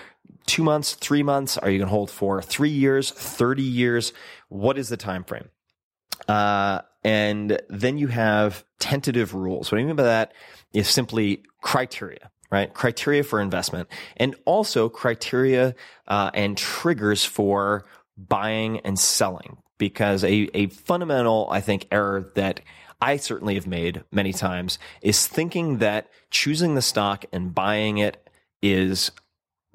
two 0.48 0.63
months, 0.63 0.95
three 0.95 1.22
months? 1.22 1.56
Are 1.56 1.69
you 1.69 1.78
going 1.78 1.88
to 1.88 1.93
hold 1.93 2.10
for 2.10 2.41
three 2.41 2.72
years, 2.72 3.12
30 3.12 3.62
years? 3.62 4.12
What 4.48 4.80
is 4.80 4.89
the 4.89 4.98
time 4.98 5.24
frame? 5.24 5.50
Uh, 6.28 6.82
and 7.10 7.60
then 7.69 7.98
you 7.98 8.06
have 8.06 8.63
tentative 8.80 9.34
rules. 9.34 9.72
What 9.72 9.82
I 9.82 9.84
mean 9.84 9.95
by 9.95 10.04
that 10.04 10.32
is 10.74 10.88
simply 10.88 11.41
criteria, 11.60 12.30
right? 12.52 12.72
Criteria 12.72 13.24
for 13.24 13.41
investment 13.41 13.89
and 14.15 14.36
also 14.45 14.89
criteria 14.89 15.74
uh, 16.08 16.30
and 16.36 16.56
triggers 16.56 17.26
for 17.26 17.88
buying 18.15 18.82
and 18.82 19.00
selling. 19.00 19.58
Because 19.80 20.24
a, 20.24 20.50
a 20.54 20.67
fundamental, 20.67 21.48
I 21.50 21.62
think, 21.62 21.88
error 21.91 22.32
that 22.36 22.60
I 23.02 23.17
certainly 23.17 23.56
have 23.56 23.65
made 23.65 24.04
many 24.12 24.32
times 24.32 24.78
is 25.02 25.26
thinking 25.26 25.80
that 25.80 26.12
choosing 26.30 26.76
the 26.76 26.82
stock 26.84 27.26
and 27.34 27.56
buying 27.56 27.98
it 27.98 28.30
is 28.62 29.10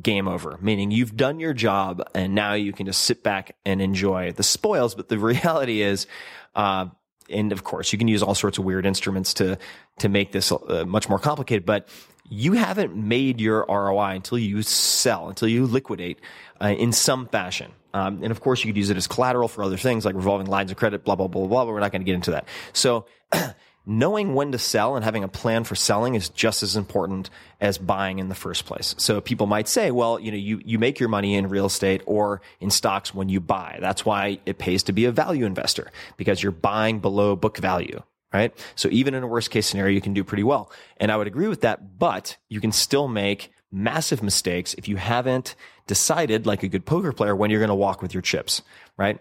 game 0.00 0.28
over, 0.28 0.56
meaning 0.60 0.92
you've 0.92 1.16
done 1.16 1.40
your 1.40 1.54
job 1.54 2.08
and 2.14 2.32
now 2.32 2.52
you 2.52 2.72
can 2.72 2.86
just 2.86 3.02
sit 3.02 3.24
back 3.24 3.56
and 3.64 3.82
enjoy 3.82 4.30
the 4.30 4.44
spoils. 4.44 4.94
But 4.94 5.08
the 5.08 5.18
reality 5.34 5.82
is, 5.82 6.06
uh, 6.54 6.86
and 7.30 7.52
of 7.52 7.64
course, 7.64 7.92
you 7.92 7.98
can 7.98 8.08
use 8.08 8.22
all 8.22 8.34
sorts 8.34 8.58
of 8.58 8.64
weird 8.64 8.86
instruments 8.86 9.34
to 9.34 9.58
to 9.98 10.08
make 10.08 10.32
this 10.32 10.52
uh, 10.52 10.84
much 10.86 11.08
more 11.08 11.18
complicated. 11.18 11.64
But 11.66 11.88
you 12.28 12.52
haven't 12.52 12.96
made 12.96 13.40
your 13.40 13.66
ROI 13.68 14.16
until 14.16 14.38
you 14.38 14.62
sell, 14.62 15.28
until 15.28 15.48
you 15.48 15.66
liquidate 15.66 16.20
uh, 16.60 16.68
in 16.68 16.92
some 16.92 17.26
fashion. 17.26 17.72
Um, 17.92 18.22
and 18.22 18.30
of 18.30 18.40
course, 18.40 18.64
you 18.64 18.72
could 18.72 18.76
use 18.76 18.90
it 18.90 18.96
as 18.96 19.06
collateral 19.06 19.48
for 19.48 19.62
other 19.62 19.76
things 19.76 20.04
like 20.04 20.14
revolving 20.14 20.48
lines 20.48 20.70
of 20.70 20.76
credit, 20.76 21.04
blah 21.04 21.16
blah 21.16 21.28
blah 21.28 21.46
blah. 21.46 21.64
But 21.64 21.72
we're 21.72 21.80
not 21.80 21.92
going 21.92 22.02
to 22.02 22.06
get 22.06 22.14
into 22.14 22.32
that. 22.32 22.46
So. 22.72 23.06
knowing 23.86 24.34
when 24.34 24.52
to 24.52 24.58
sell 24.58 24.96
and 24.96 25.04
having 25.04 25.24
a 25.24 25.28
plan 25.28 25.64
for 25.64 25.74
selling 25.74 26.14
is 26.14 26.28
just 26.30 26.62
as 26.62 26.76
important 26.76 27.28
as 27.60 27.76
buying 27.76 28.18
in 28.18 28.28
the 28.28 28.34
first 28.34 28.64
place. 28.64 28.94
So 28.98 29.20
people 29.20 29.46
might 29.46 29.68
say, 29.68 29.90
well, 29.90 30.18
you 30.18 30.30
know, 30.30 30.36
you, 30.36 30.60
you 30.64 30.78
make 30.78 30.98
your 30.98 31.08
money 31.08 31.34
in 31.34 31.48
real 31.48 31.66
estate 31.66 32.02
or 32.06 32.40
in 32.60 32.70
stocks 32.70 33.14
when 33.14 33.28
you 33.28 33.40
buy. 33.40 33.78
That's 33.80 34.04
why 34.04 34.38
it 34.46 34.58
pays 34.58 34.82
to 34.84 34.92
be 34.92 35.04
a 35.04 35.12
value 35.12 35.44
investor 35.44 35.90
because 36.16 36.42
you're 36.42 36.52
buying 36.52 37.00
below 37.00 37.36
book 37.36 37.58
value. 37.58 38.02
Right. 38.32 38.52
So 38.74 38.88
even 38.90 39.14
in 39.14 39.22
a 39.22 39.28
worst 39.28 39.52
case 39.52 39.64
scenario, 39.64 39.94
you 39.94 40.00
can 40.00 40.12
do 40.12 40.24
pretty 40.24 40.42
well. 40.42 40.72
And 40.96 41.12
I 41.12 41.16
would 41.16 41.28
agree 41.28 41.46
with 41.46 41.60
that, 41.60 42.00
but 42.00 42.36
you 42.48 42.60
can 42.60 42.72
still 42.72 43.06
make 43.06 43.52
massive 43.70 44.24
mistakes 44.24 44.74
if 44.74 44.88
you 44.88 44.96
haven't 44.96 45.54
decided, 45.86 46.44
like 46.44 46.64
a 46.64 46.68
good 46.68 46.84
poker 46.84 47.12
player, 47.12 47.36
when 47.36 47.50
you're 47.50 47.60
going 47.60 47.68
to 47.68 47.76
walk 47.76 48.02
with 48.02 48.12
your 48.12 48.22
chips. 48.22 48.62
Right. 48.96 49.20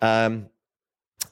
Um, 0.00 0.48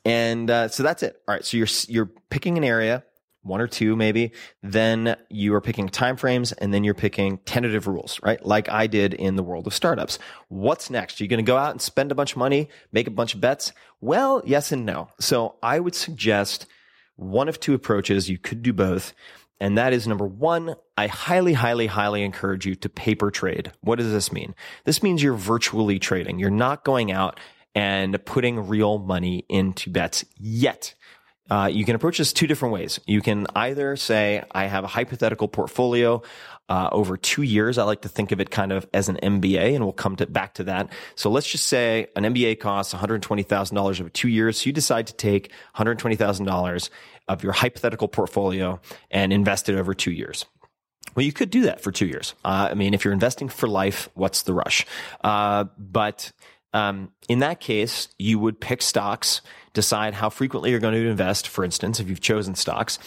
and 0.04 0.50
uh, 0.50 0.68
so 0.68 0.82
that's 0.82 1.02
it. 1.02 1.20
All 1.28 1.34
right. 1.34 1.44
So 1.44 1.56
you're 1.56 1.68
you're 1.88 2.10
picking 2.30 2.58
an 2.58 2.64
area, 2.64 3.04
one 3.42 3.60
or 3.60 3.68
two 3.68 3.96
maybe. 3.96 4.32
Then 4.62 5.16
you 5.30 5.54
are 5.54 5.60
picking 5.60 5.88
time 5.88 6.16
frames, 6.16 6.52
and 6.52 6.72
then 6.72 6.84
you're 6.84 6.94
picking 6.94 7.38
tentative 7.38 7.86
rules, 7.86 8.20
right? 8.22 8.44
Like 8.44 8.68
I 8.68 8.86
did 8.86 9.14
in 9.14 9.36
the 9.36 9.42
world 9.42 9.66
of 9.66 9.74
startups. 9.74 10.18
What's 10.48 10.90
next? 10.90 11.20
Are 11.20 11.24
you 11.24 11.28
going 11.28 11.44
to 11.44 11.48
go 11.48 11.56
out 11.56 11.70
and 11.70 11.80
spend 11.80 12.12
a 12.12 12.16
bunch 12.16 12.32
of 12.32 12.38
money, 12.38 12.68
make 12.92 13.06
a 13.06 13.12
bunch 13.12 13.34
of 13.34 13.40
bets? 13.40 13.72
Well, 14.00 14.42
yes 14.44 14.72
and 14.72 14.84
no. 14.84 15.08
So 15.20 15.56
I 15.62 15.78
would 15.78 15.94
suggest 15.94 16.66
one 17.16 17.48
of 17.48 17.60
two 17.60 17.74
approaches. 17.74 18.28
You 18.28 18.38
could 18.38 18.62
do 18.62 18.72
both. 18.72 19.12
And 19.60 19.78
that 19.78 19.92
is 19.92 20.08
number 20.08 20.26
one, 20.26 20.74
I 20.98 21.06
highly, 21.06 21.52
highly, 21.52 21.86
highly 21.86 22.24
encourage 22.24 22.66
you 22.66 22.74
to 22.74 22.88
paper 22.88 23.30
trade. 23.30 23.70
What 23.80 24.00
does 24.00 24.10
this 24.10 24.32
mean? 24.32 24.56
This 24.84 25.04
means 25.04 25.22
you're 25.22 25.34
virtually 25.34 26.00
trading. 26.00 26.40
You're 26.40 26.50
not 26.50 26.84
going 26.84 27.12
out 27.12 27.38
and 27.74 28.22
putting 28.24 28.66
real 28.68 28.98
money 28.98 29.44
into 29.48 29.90
bets 29.90 30.24
yet. 30.38 30.94
Uh, 31.50 31.66
you 31.66 31.84
can 31.84 31.94
approach 31.94 32.18
this 32.18 32.32
two 32.32 32.46
different 32.46 32.72
ways. 32.72 32.98
You 33.06 33.20
can 33.20 33.46
either 33.54 33.96
say, 33.96 34.42
I 34.52 34.66
have 34.66 34.84
a 34.84 34.86
hypothetical 34.86 35.48
portfolio 35.48 36.22
uh, 36.68 36.88
over 36.92 37.16
two 37.16 37.42
years. 37.42 37.76
I 37.76 37.82
like 37.82 38.02
to 38.02 38.08
think 38.08 38.32
of 38.32 38.40
it 38.40 38.50
kind 38.50 38.72
of 38.72 38.86
as 38.94 39.08
an 39.10 39.18
MBA, 39.22 39.74
and 39.74 39.84
we'll 39.84 39.92
come 39.92 40.16
to, 40.16 40.26
back 40.26 40.54
to 40.54 40.64
that. 40.64 40.90
So 41.14 41.30
let's 41.30 41.46
just 41.46 41.66
say 41.66 42.06
an 42.16 42.24
MBA 42.24 42.60
costs 42.60 42.94
$120,000 42.94 44.00
over 44.00 44.08
two 44.08 44.28
years. 44.28 44.60
So 44.60 44.68
you 44.68 44.72
decide 44.72 45.06
to 45.08 45.14
take 45.14 45.52
$120,000 45.76 46.90
of 47.28 47.42
your 47.42 47.52
hypothetical 47.52 48.08
portfolio 48.08 48.80
and 49.10 49.32
invest 49.32 49.68
it 49.68 49.76
over 49.76 49.92
two 49.92 50.12
years. 50.12 50.46
Well, 51.14 51.26
you 51.26 51.32
could 51.32 51.50
do 51.50 51.62
that 51.62 51.82
for 51.82 51.92
two 51.92 52.06
years. 52.06 52.34
Uh, 52.44 52.68
I 52.70 52.74
mean, 52.74 52.94
if 52.94 53.04
you're 53.04 53.12
investing 53.12 53.48
for 53.48 53.68
life, 53.68 54.08
what's 54.14 54.44
the 54.44 54.54
rush? 54.54 54.86
Uh, 55.22 55.64
but 55.76 56.32
um, 56.72 57.10
in 57.28 57.40
that 57.40 57.60
case, 57.60 58.08
you 58.18 58.38
would 58.38 58.60
pick 58.60 58.80
stocks, 58.80 59.42
decide 59.74 60.14
how 60.14 60.30
frequently 60.30 60.70
you're 60.70 60.80
going 60.80 60.94
to 60.94 61.08
invest, 61.08 61.48
for 61.48 61.64
instance, 61.64 62.00
if 62.00 62.08
you've 62.08 62.20
chosen 62.20 62.54
stocks, 62.54 62.98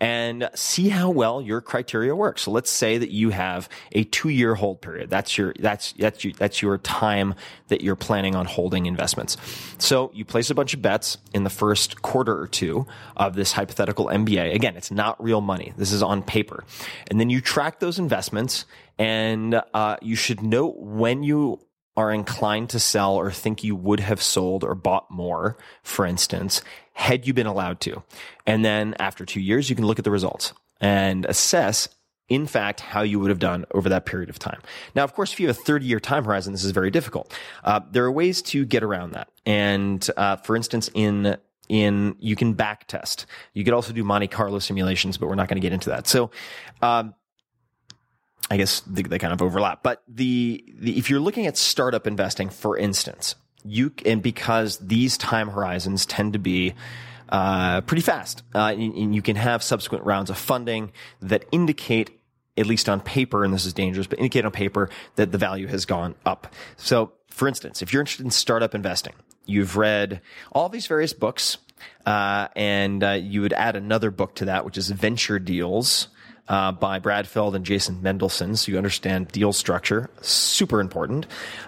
and 0.00 0.50
see 0.54 0.88
how 0.88 1.10
well 1.10 1.40
your 1.40 1.60
criteria 1.60 2.14
works. 2.14 2.42
So 2.42 2.50
let's 2.50 2.70
say 2.70 2.98
that 2.98 3.10
you 3.10 3.30
have 3.30 3.68
a 3.92 4.04
two 4.04 4.28
year 4.28 4.56
hold 4.56 4.82
period. 4.82 5.08
That's 5.08 5.38
your, 5.38 5.54
that's, 5.58 5.92
that's 5.92 6.24
your, 6.24 6.32
that's 6.34 6.62
your 6.62 6.78
time 6.78 7.34
that 7.68 7.80
you're 7.80 7.96
planning 7.96 8.34
on 8.34 8.46
holding 8.46 8.86
investments. 8.86 9.36
So 9.78 10.10
you 10.14 10.24
place 10.24 10.50
a 10.50 10.54
bunch 10.54 10.74
of 10.74 10.82
bets 10.82 11.18
in 11.32 11.44
the 11.44 11.50
first 11.50 12.02
quarter 12.02 12.38
or 12.38 12.48
two 12.48 12.86
of 13.16 13.34
this 13.34 13.52
hypothetical 13.52 14.06
MBA. 14.06 14.54
Again, 14.54 14.76
it's 14.76 14.90
not 14.90 15.22
real 15.22 15.40
money. 15.40 15.72
This 15.76 15.92
is 15.92 16.02
on 16.02 16.22
paper. 16.22 16.64
And 17.08 17.20
then 17.20 17.30
you 17.30 17.40
track 17.40 17.78
those 17.78 17.98
investments 18.00 18.64
and, 18.98 19.62
uh, 19.72 19.96
you 20.02 20.16
should 20.16 20.42
note 20.42 20.76
when 20.78 21.22
you 21.22 21.60
are 21.96 22.12
inclined 22.12 22.70
to 22.70 22.78
sell 22.78 23.16
or 23.16 23.30
think 23.30 23.62
you 23.62 23.76
would 23.76 24.00
have 24.00 24.22
sold 24.22 24.64
or 24.64 24.74
bought 24.74 25.10
more, 25.10 25.56
for 25.82 26.06
instance, 26.06 26.62
had 26.94 27.26
you 27.26 27.34
been 27.34 27.46
allowed 27.46 27.80
to. 27.80 28.02
And 28.46 28.64
then 28.64 28.94
after 28.98 29.24
two 29.24 29.40
years, 29.40 29.68
you 29.68 29.76
can 29.76 29.86
look 29.86 29.98
at 29.98 30.04
the 30.04 30.10
results 30.10 30.52
and 30.80 31.26
assess, 31.26 31.88
in 32.28 32.46
fact, 32.46 32.80
how 32.80 33.02
you 33.02 33.20
would 33.20 33.30
have 33.30 33.38
done 33.38 33.66
over 33.72 33.88
that 33.90 34.06
period 34.06 34.30
of 34.30 34.38
time. 34.38 34.60
Now, 34.94 35.04
of 35.04 35.12
course, 35.12 35.32
if 35.32 35.40
you 35.40 35.48
have 35.48 35.58
a 35.58 35.62
30 35.62 35.84
year 35.84 36.00
time 36.00 36.24
horizon, 36.24 36.52
this 36.52 36.64
is 36.64 36.70
very 36.70 36.90
difficult. 36.90 37.32
Uh, 37.62 37.80
there 37.90 38.04
are 38.04 38.12
ways 38.12 38.40
to 38.42 38.64
get 38.64 38.82
around 38.82 39.12
that. 39.12 39.28
And, 39.44 40.08
uh, 40.16 40.36
for 40.36 40.56
instance, 40.56 40.90
in 40.94 41.36
in 41.68 42.16
you 42.18 42.36
can 42.36 42.52
back 42.52 42.86
test. 42.86 43.24
You 43.54 43.64
could 43.64 43.72
also 43.72 43.92
do 43.92 44.04
Monte 44.04 44.28
Carlo 44.28 44.58
simulations, 44.58 45.16
but 45.16 45.28
we're 45.28 45.36
not 45.36 45.48
going 45.48 45.56
to 45.56 45.62
get 45.62 45.72
into 45.72 45.90
that. 45.90 46.06
So, 46.06 46.30
um, 46.82 47.14
I 48.50 48.56
guess 48.56 48.80
they, 48.80 49.02
they 49.02 49.18
kind 49.18 49.32
of 49.32 49.42
overlap. 49.42 49.82
But 49.82 50.02
the, 50.08 50.64
the, 50.78 50.98
if 50.98 51.08
you're 51.08 51.20
looking 51.20 51.46
at 51.46 51.56
startup 51.56 52.06
investing, 52.06 52.50
for 52.50 52.76
instance, 52.76 53.34
you 53.64 53.92
and 54.04 54.22
because 54.22 54.78
these 54.78 55.16
time 55.16 55.48
horizons 55.48 56.04
tend 56.06 56.32
to 56.32 56.38
be 56.38 56.74
uh, 57.28 57.80
pretty 57.82 58.02
fast, 58.02 58.42
uh, 58.54 58.74
and, 58.76 58.94
and 58.94 59.14
you 59.14 59.22
can 59.22 59.36
have 59.36 59.62
subsequent 59.62 60.04
rounds 60.04 60.30
of 60.30 60.36
funding 60.36 60.92
that 61.20 61.44
indicate 61.52 62.18
at 62.56 62.66
least 62.66 62.88
on 62.88 63.00
paper, 63.00 63.44
and 63.44 63.54
this 63.54 63.64
is 63.64 63.72
dangerous, 63.72 64.06
but 64.06 64.18
indicate 64.18 64.44
on 64.44 64.50
paper 64.50 64.90
that 65.16 65.32
the 65.32 65.38
value 65.38 65.66
has 65.66 65.86
gone 65.86 66.14
up. 66.26 66.52
So, 66.76 67.12
for 67.28 67.48
instance, 67.48 67.80
if 67.80 67.92
you're 67.92 68.00
interested 68.00 68.26
in 68.26 68.30
startup 68.30 68.74
investing, 68.74 69.14
you've 69.46 69.76
read 69.76 70.20
all 70.52 70.68
these 70.68 70.86
various 70.86 71.14
books, 71.14 71.56
uh, 72.04 72.48
and 72.54 73.02
uh, 73.02 73.12
you 73.12 73.40
would 73.40 73.54
add 73.54 73.76
another 73.76 74.10
book 74.10 74.34
to 74.36 74.44
that, 74.46 74.66
which 74.66 74.76
is 74.76 74.90
Venture 74.90 75.38
Deals 75.38 76.08
uh, 76.48 76.72
by 76.72 76.98
Brad 76.98 77.26
Feld 77.26 77.54
and 77.54 77.64
Jason 77.64 77.96
Mendelson, 78.02 78.56
so 78.56 78.72
you 78.72 78.78
understand 78.78 79.28
deal 79.28 79.52
structure. 79.52 80.10
Super 80.20 80.80
important. 80.80 81.26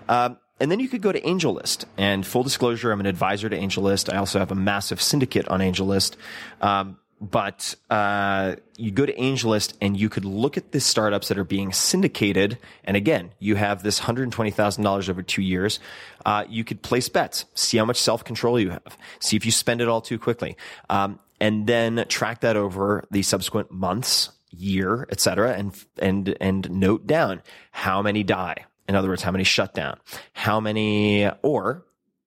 Um, 0.08 0.38
and 0.60 0.70
then 0.70 0.80
you 0.80 0.88
could 0.88 1.02
go 1.02 1.12
to 1.12 1.20
AngelList. 1.20 1.84
And 1.96 2.26
full 2.26 2.42
disclosure, 2.42 2.92
I'm 2.92 3.00
an 3.00 3.06
advisor 3.06 3.48
to 3.48 3.58
AngelList. 3.58 4.12
I 4.12 4.18
also 4.18 4.38
have 4.38 4.52
a 4.52 4.56
massive 4.56 5.00
syndicate 5.02 5.48
on 5.48 5.60
AngelList. 5.60 6.16
Um, 6.60 6.98
but 7.20 7.74
uh, 7.90 8.56
you 8.76 8.90
go 8.90 9.06
to 9.06 9.14
AngelList 9.14 9.74
and 9.80 9.98
you 9.98 10.08
could 10.08 10.24
look 10.24 10.56
at 10.56 10.72
the 10.72 10.80
startups 10.80 11.28
that 11.28 11.38
are 11.38 11.44
being 11.44 11.72
syndicated. 11.72 12.58
And 12.84 12.96
again, 12.96 13.30
you 13.38 13.56
have 13.56 13.82
this 13.82 14.00
$120,000 14.00 15.08
over 15.08 15.22
two 15.22 15.42
years. 15.42 15.80
Uh, 16.26 16.44
you 16.48 16.64
could 16.64 16.82
place 16.82 17.08
bets, 17.08 17.46
see 17.54 17.78
how 17.78 17.84
much 17.84 18.00
self 18.00 18.24
control 18.24 18.60
you 18.60 18.70
have, 18.70 18.98
see 19.20 19.36
if 19.36 19.46
you 19.46 19.52
spend 19.52 19.80
it 19.80 19.88
all 19.88 20.00
too 20.00 20.18
quickly, 20.18 20.56
um, 20.90 21.18
and 21.40 21.66
then 21.66 22.04
track 22.08 22.40
that 22.40 22.56
over 22.56 23.04
the 23.10 23.22
subsequent 23.22 23.70
months 23.70 24.30
year, 24.56 25.06
et 25.10 25.20
cetera, 25.20 25.52
and, 25.52 25.74
and, 25.98 26.36
and 26.40 26.70
note 26.70 27.06
down 27.06 27.42
how 27.70 28.02
many 28.02 28.22
die. 28.22 28.66
In 28.88 28.94
other 28.94 29.08
words, 29.08 29.22
how 29.22 29.32
many 29.32 29.44
shut 29.44 29.74
down, 29.74 29.98
how 30.32 30.60
many, 30.60 31.28
or 31.42 31.86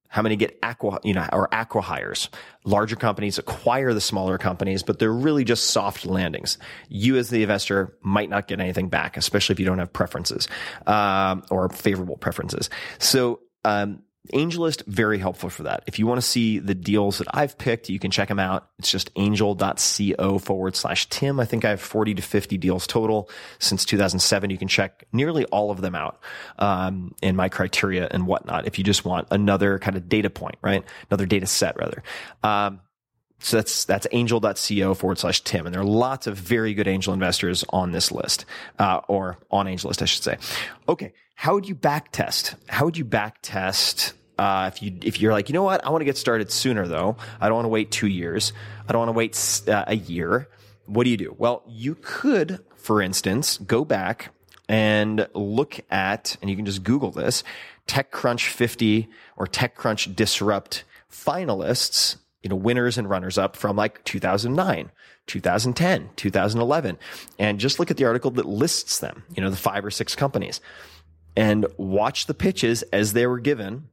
How 0.09 0.21
many 0.21 0.37
get 0.37 0.57
aqua, 0.63 0.99
you 1.03 1.13
know, 1.13 1.27
or 1.33 1.49
acquihires? 1.49 2.29
Larger 2.63 2.95
companies 2.95 3.37
acquire 3.37 3.93
the 3.93 4.01
smaller 4.01 4.37
companies, 4.37 4.81
but 4.81 4.99
they're 4.99 5.11
really 5.11 5.43
just 5.43 5.71
soft 5.71 6.05
landings. 6.05 6.57
You 6.87 7.17
as 7.17 7.29
the 7.29 7.43
investor 7.43 7.97
might 8.01 8.29
not 8.29 8.47
get 8.47 8.61
anything 8.61 8.87
back, 8.89 9.17
especially 9.17 9.53
if 9.53 9.59
you 9.59 9.65
don't 9.65 9.79
have 9.79 9.91
preferences, 9.91 10.47
um, 10.87 11.43
or 11.51 11.67
favorable 11.69 12.15
preferences. 12.17 12.69
So, 12.99 13.41
um, 13.65 14.01
AngelList, 14.33 14.85
very 14.85 15.17
helpful 15.17 15.49
for 15.49 15.63
that. 15.63 15.83
If 15.87 15.99
you 15.99 16.07
want 16.07 16.19
to 16.19 16.27
see 16.27 16.59
the 16.59 16.75
deals 16.75 17.17
that 17.19 17.27
I've 17.33 17.57
picked, 17.57 17.89
you 17.89 17.99
can 17.99 18.11
check 18.11 18.27
them 18.27 18.39
out. 18.39 18.69
It's 18.79 18.91
just 18.91 19.09
angel.co 19.15 20.39
forward 20.39 20.75
slash 20.75 21.09
Tim. 21.09 21.39
I 21.39 21.45
think 21.45 21.65
I 21.65 21.69
have 21.69 21.81
40 21.81 22.15
to 22.15 22.21
50 22.21 22.57
deals 22.57 22.87
total 22.87 23.29
since 23.59 23.85
2007. 23.85 24.49
You 24.49 24.57
can 24.57 24.67
check 24.67 25.05
nearly 25.11 25.45
all 25.45 25.71
of 25.71 25.81
them 25.81 25.95
out, 25.95 26.19
um, 26.59 27.13
in 27.21 27.35
my 27.35 27.49
criteria 27.49 28.07
and 28.09 28.27
whatnot. 28.27 28.67
If 28.67 28.77
you 28.77 28.83
just 28.83 29.05
want 29.05 29.27
another 29.31 29.79
kind 29.79 29.95
of 29.95 30.09
data 30.09 30.29
point, 30.29 30.55
right? 30.61 30.83
Another 31.09 31.25
data 31.25 31.45
set 31.45 31.77
rather. 31.77 32.03
Um, 32.43 32.81
so 33.39 33.57
that's 33.57 33.85
that's 33.85 34.07
angel.co 34.11 34.93
forward 34.95 35.19
slash 35.19 35.41
Tim. 35.41 35.65
And 35.65 35.73
there 35.73 35.81
are 35.81 35.85
lots 35.85 36.27
of 36.27 36.37
very 36.37 36.73
good 36.73 36.87
angel 36.87 37.13
investors 37.13 37.63
on 37.69 37.91
this 37.91 38.11
list, 38.11 38.45
uh, 38.79 39.01
or 39.07 39.37
on 39.51 39.67
AngelList, 39.67 40.01
I 40.01 40.05
should 40.05 40.23
say. 40.23 40.37
Okay. 40.89 41.13
How 41.35 41.53
would 41.53 41.69
you 41.69 41.75
back 41.75 42.11
test? 42.11 42.55
How 42.67 42.85
would 42.85 42.97
you 42.97 43.05
back 43.05 43.37
test? 43.43 44.13
Uh, 44.37 44.69
if 44.73 44.81
you 44.81 44.97
if 45.01 45.19
you're 45.21 45.31
like, 45.31 45.49
you 45.49 45.53
know 45.53 45.63
what, 45.63 45.85
I 45.85 45.89
want 45.89 46.01
to 46.01 46.05
get 46.05 46.17
started 46.17 46.51
sooner 46.51 46.87
though. 46.87 47.17
I 47.39 47.47
don't 47.47 47.55
want 47.55 47.65
to 47.65 47.69
wait 47.69 47.91
two 47.91 48.07
years. 48.07 48.53
I 48.87 48.91
don't 48.91 48.99
want 48.99 49.09
to 49.09 49.13
wait 49.13 49.61
uh, 49.67 49.85
a 49.87 49.95
year. 49.95 50.47
What 50.85 51.03
do 51.03 51.09
you 51.09 51.17
do? 51.17 51.35
Well, 51.37 51.63
you 51.67 51.95
could, 52.01 52.59
for 52.75 53.01
instance, 53.01 53.57
go 53.57 53.83
back 53.83 54.29
and 54.69 55.27
look 55.33 55.79
at, 55.89 56.37
and 56.41 56.49
you 56.49 56.55
can 56.55 56.65
just 56.65 56.83
Google 56.83 57.11
this, 57.11 57.43
TechCrunch 57.87 58.47
50 58.47 59.09
or 59.35 59.47
TechCrunch 59.47 60.15
Disrupt 60.15 60.83
finalists 61.11 62.17
you 62.47 62.49
know, 62.49 62.55
winners 62.55 62.97
and 62.97 63.09
runners 63.09 63.37
up 63.37 63.57
from 63.57 63.75
like 63.75 64.03
2009, 64.05 64.91
2010, 65.25 66.09
2011. 66.15 66.97
And 67.39 67.59
just 67.59 67.79
look 67.79 67.91
at 67.91 67.97
the 67.97 68.05
article 68.05 68.31
that 68.31 68.45
lists 68.45 68.99
them, 68.99 69.23
you 69.35 69.41
know, 69.43 69.49
the 69.49 69.57
five 69.57 69.83
or 69.83 69.91
six 69.91 70.15
companies 70.15 70.61
and 71.35 71.65
watch 71.77 72.25
the 72.25 72.33
pitches 72.33 72.83
as 72.83 73.13
they 73.13 73.27
were 73.27 73.39
given, 73.39 73.89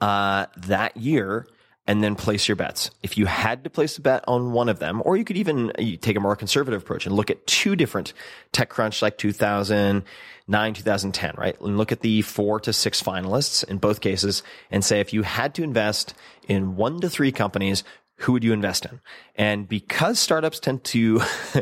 uh, 0.00 0.46
that 0.56 0.96
year 0.96 1.46
and 1.86 2.02
then 2.02 2.14
place 2.14 2.48
your 2.48 2.56
bets. 2.56 2.90
If 3.02 3.18
you 3.18 3.26
had 3.26 3.64
to 3.64 3.70
place 3.70 3.98
a 3.98 4.00
bet 4.00 4.24
on 4.26 4.52
one 4.52 4.68
of 4.68 4.78
them, 4.78 5.02
or 5.04 5.16
you 5.16 5.24
could 5.24 5.36
even 5.36 5.72
you 5.78 5.96
take 5.96 6.16
a 6.16 6.20
more 6.20 6.36
conservative 6.36 6.82
approach 6.82 7.06
and 7.06 7.14
look 7.14 7.30
at 7.30 7.46
two 7.46 7.76
different 7.76 8.14
TechCrunch 8.52 9.02
like 9.02 9.18
2009, 9.18 10.74
2010, 10.74 11.34
right? 11.36 11.60
And 11.60 11.76
look 11.76 11.92
at 11.92 12.00
the 12.00 12.22
four 12.22 12.58
to 12.60 12.72
six 12.72 13.02
finalists 13.02 13.64
in 13.64 13.78
both 13.78 14.00
cases 14.00 14.42
and 14.70 14.84
say 14.84 15.00
if 15.00 15.12
you 15.12 15.22
had 15.22 15.54
to 15.56 15.62
invest 15.62 16.14
in 16.48 16.76
one 16.76 17.00
to 17.00 17.10
three 17.10 17.32
companies, 17.32 17.84
who 18.16 18.32
would 18.32 18.44
you 18.44 18.52
invest 18.52 18.84
in? 18.86 19.00
And 19.34 19.68
because 19.68 20.18
startups 20.18 20.60
tend 20.60 20.84
to 20.84 21.20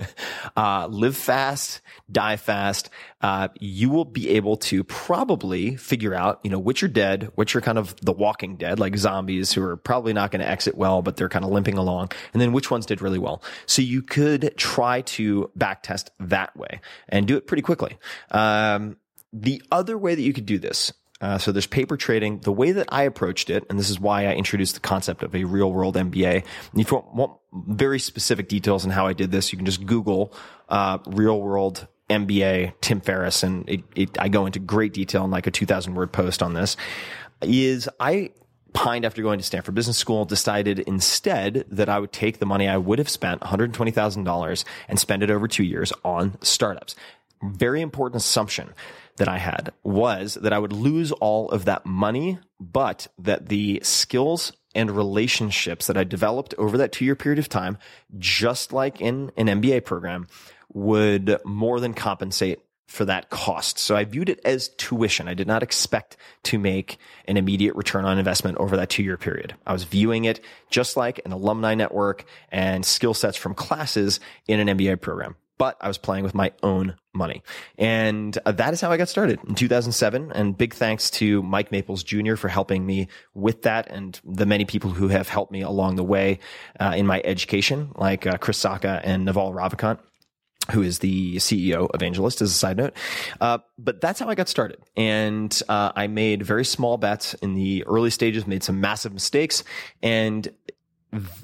uh, 0.56 0.86
live 0.90 1.16
fast, 1.16 1.80
die 2.10 2.36
fast, 2.36 2.90
uh, 3.22 3.48
you 3.58 3.88
will 3.88 4.04
be 4.04 4.30
able 4.30 4.58
to 4.58 4.84
probably 4.84 5.76
figure 5.76 6.14
out, 6.14 6.40
you 6.42 6.50
know, 6.50 6.58
which 6.58 6.82
are 6.82 6.88
dead, 6.88 7.30
which 7.36 7.56
are 7.56 7.62
kind 7.62 7.78
of 7.78 7.96
the 8.02 8.12
walking 8.12 8.56
dead, 8.56 8.78
like 8.78 8.96
zombies 8.96 9.52
who 9.52 9.62
are 9.62 9.76
probably 9.76 10.12
not 10.12 10.30
going 10.30 10.40
to 10.40 10.48
exit 10.48 10.76
well, 10.76 11.00
but 11.00 11.16
they're 11.16 11.28
kind 11.30 11.44
of 11.44 11.50
limping 11.50 11.78
along, 11.78 12.10
and 12.34 12.42
then 12.42 12.52
which 12.52 12.70
ones 12.70 12.84
did 12.84 13.00
really 13.00 13.18
well. 13.18 13.42
So 13.66 13.80
you 13.80 14.02
could 14.02 14.54
try 14.56 15.00
to 15.02 15.50
backtest 15.58 16.10
that 16.20 16.54
way 16.56 16.80
and 17.08 17.26
do 17.26 17.36
it 17.36 17.46
pretty 17.46 17.62
quickly. 17.62 17.96
Um, 18.30 18.98
the 19.32 19.62
other 19.72 19.96
way 19.96 20.14
that 20.14 20.22
you 20.22 20.34
could 20.34 20.46
do 20.46 20.58
this 20.58 20.92
uh, 21.22 21.38
so 21.38 21.52
there's 21.52 21.68
paper 21.68 21.96
trading. 21.96 22.40
The 22.40 22.52
way 22.52 22.72
that 22.72 22.88
I 22.90 23.04
approached 23.04 23.48
it, 23.48 23.64
and 23.70 23.78
this 23.78 23.88
is 23.88 24.00
why 24.00 24.26
I 24.26 24.34
introduced 24.34 24.74
the 24.74 24.80
concept 24.80 25.22
of 25.22 25.34
a 25.36 25.44
real 25.44 25.72
world 25.72 25.94
MBA. 25.94 26.44
And 26.72 26.80
if 26.80 26.90
you 26.90 26.96
want, 26.96 27.14
want 27.14 27.32
very 27.52 28.00
specific 28.00 28.48
details 28.48 28.84
on 28.84 28.90
how 28.90 29.06
I 29.06 29.12
did 29.12 29.30
this, 29.30 29.52
you 29.52 29.56
can 29.56 29.64
just 29.64 29.86
Google 29.86 30.34
uh, 30.68 30.98
real 31.06 31.40
world 31.40 31.86
MBA 32.10 32.74
Tim 32.80 33.00
Ferriss, 33.00 33.44
and 33.44 33.68
it, 33.68 33.84
it, 33.94 34.20
I 34.20 34.28
go 34.28 34.46
into 34.46 34.58
great 34.58 34.92
detail 34.92 35.24
in 35.24 35.30
like 35.30 35.46
a 35.46 35.52
2,000 35.52 35.94
word 35.94 36.12
post 36.12 36.42
on 36.42 36.54
this. 36.54 36.76
Is 37.40 37.88
I 38.00 38.30
pined 38.72 39.04
after 39.04 39.22
going 39.22 39.38
to 39.38 39.44
Stanford 39.44 39.76
Business 39.76 39.98
School, 39.98 40.24
decided 40.24 40.80
instead 40.80 41.66
that 41.70 41.88
I 41.88 42.00
would 42.00 42.12
take 42.12 42.38
the 42.38 42.46
money 42.46 42.68
I 42.68 42.78
would 42.78 42.98
have 42.98 43.08
spent, 43.08 43.42
$120,000, 43.42 44.64
and 44.88 44.98
spend 44.98 45.22
it 45.22 45.30
over 45.30 45.46
two 45.46 45.62
years 45.62 45.92
on 46.04 46.36
startups. 46.42 46.96
Very 47.42 47.80
important 47.80 48.22
assumption 48.22 48.72
that 49.16 49.28
I 49.28 49.38
had 49.38 49.72
was 49.82 50.34
that 50.34 50.52
I 50.52 50.58
would 50.58 50.72
lose 50.72 51.12
all 51.12 51.50
of 51.50 51.64
that 51.66 51.86
money, 51.86 52.38
but 52.58 53.08
that 53.18 53.48
the 53.48 53.80
skills 53.82 54.52
and 54.74 54.90
relationships 54.90 55.86
that 55.86 55.96
I 55.96 56.04
developed 56.04 56.54
over 56.58 56.78
that 56.78 56.92
two 56.92 57.04
year 57.04 57.16
period 57.16 57.38
of 57.38 57.48
time, 57.48 57.78
just 58.18 58.72
like 58.72 59.00
in 59.00 59.30
an 59.36 59.46
MBA 59.46 59.84
program, 59.84 60.28
would 60.72 61.38
more 61.44 61.80
than 61.80 61.94
compensate 61.94 62.60
for 62.86 63.04
that 63.06 63.30
cost. 63.30 63.78
So 63.78 63.96
I 63.96 64.04
viewed 64.04 64.28
it 64.28 64.40
as 64.44 64.68
tuition. 64.68 65.26
I 65.26 65.34
did 65.34 65.46
not 65.46 65.62
expect 65.62 66.18
to 66.44 66.58
make 66.58 66.98
an 67.26 67.38
immediate 67.38 67.74
return 67.74 68.04
on 68.04 68.18
investment 68.18 68.58
over 68.58 68.76
that 68.76 68.90
two 68.90 69.02
year 69.02 69.16
period. 69.16 69.54
I 69.66 69.72
was 69.72 69.84
viewing 69.84 70.26
it 70.26 70.40
just 70.68 70.96
like 70.96 71.20
an 71.24 71.32
alumni 71.32 71.74
network 71.74 72.24
and 72.50 72.84
skill 72.84 73.14
sets 73.14 73.36
from 73.36 73.54
classes 73.54 74.20
in 74.46 74.60
an 74.60 74.76
MBA 74.76 75.00
program 75.00 75.36
but 75.58 75.76
I 75.80 75.88
was 75.88 75.98
playing 75.98 76.24
with 76.24 76.34
my 76.34 76.52
own 76.62 76.96
money. 77.14 77.42
And 77.78 78.36
uh, 78.44 78.52
that 78.52 78.72
is 78.72 78.80
how 78.80 78.90
I 78.90 78.96
got 78.96 79.08
started 79.08 79.38
in 79.46 79.54
2007. 79.54 80.32
And 80.32 80.56
big 80.56 80.74
thanks 80.74 81.10
to 81.10 81.42
Mike 81.42 81.70
Maples 81.70 82.02
Jr. 82.02 82.36
for 82.36 82.48
helping 82.48 82.84
me 82.84 83.08
with 83.34 83.62
that 83.62 83.90
and 83.90 84.20
the 84.24 84.46
many 84.46 84.64
people 84.64 84.90
who 84.90 85.08
have 85.08 85.28
helped 85.28 85.52
me 85.52 85.62
along 85.62 85.96
the 85.96 86.04
way 86.04 86.38
uh, 86.80 86.94
in 86.96 87.06
my 87.06 87.20
education, 87.24 87.92
like 87.96 88.26
uh, 88.26 88.38
Chris 88.38 88.62
Sacca 88.62 89.00
and 89.04 89.24
Naval 89.24 89.52
Ravikant 89.52 89.98
who 90.70 90.82
is 90.82 91.00
the 91.00 91.36
CEO 91.36 91.90
of 91.90 92.00
AngelList 92.00 92.40
as 92.40 92.50
a 92.50 92.54
side 92.54 92.76
note. 92.76 92.94
Uh, 93.40 93.58
but 93.78 94.00
that's 94.00 94.20
how 94.20 94.28
I 94.28 94.36
got 94.36 94.48
started. 94.48 94.78
And 94.96 95.60
uh, 95.68 95.90
I 95.96 96.06
made 96.06 96.44
very 96.44 96.64
small 96.64 96.98
bets 96.98 97.34
in 97.34 97.54
the 97.54 97.84
early 97.84 98.10
stages, 98.10 98.46
made 98.46 98.62
some 98.62 98.80
massive 98.80 99.12
mistakes, 99.12 99.64
and 100.04 100.48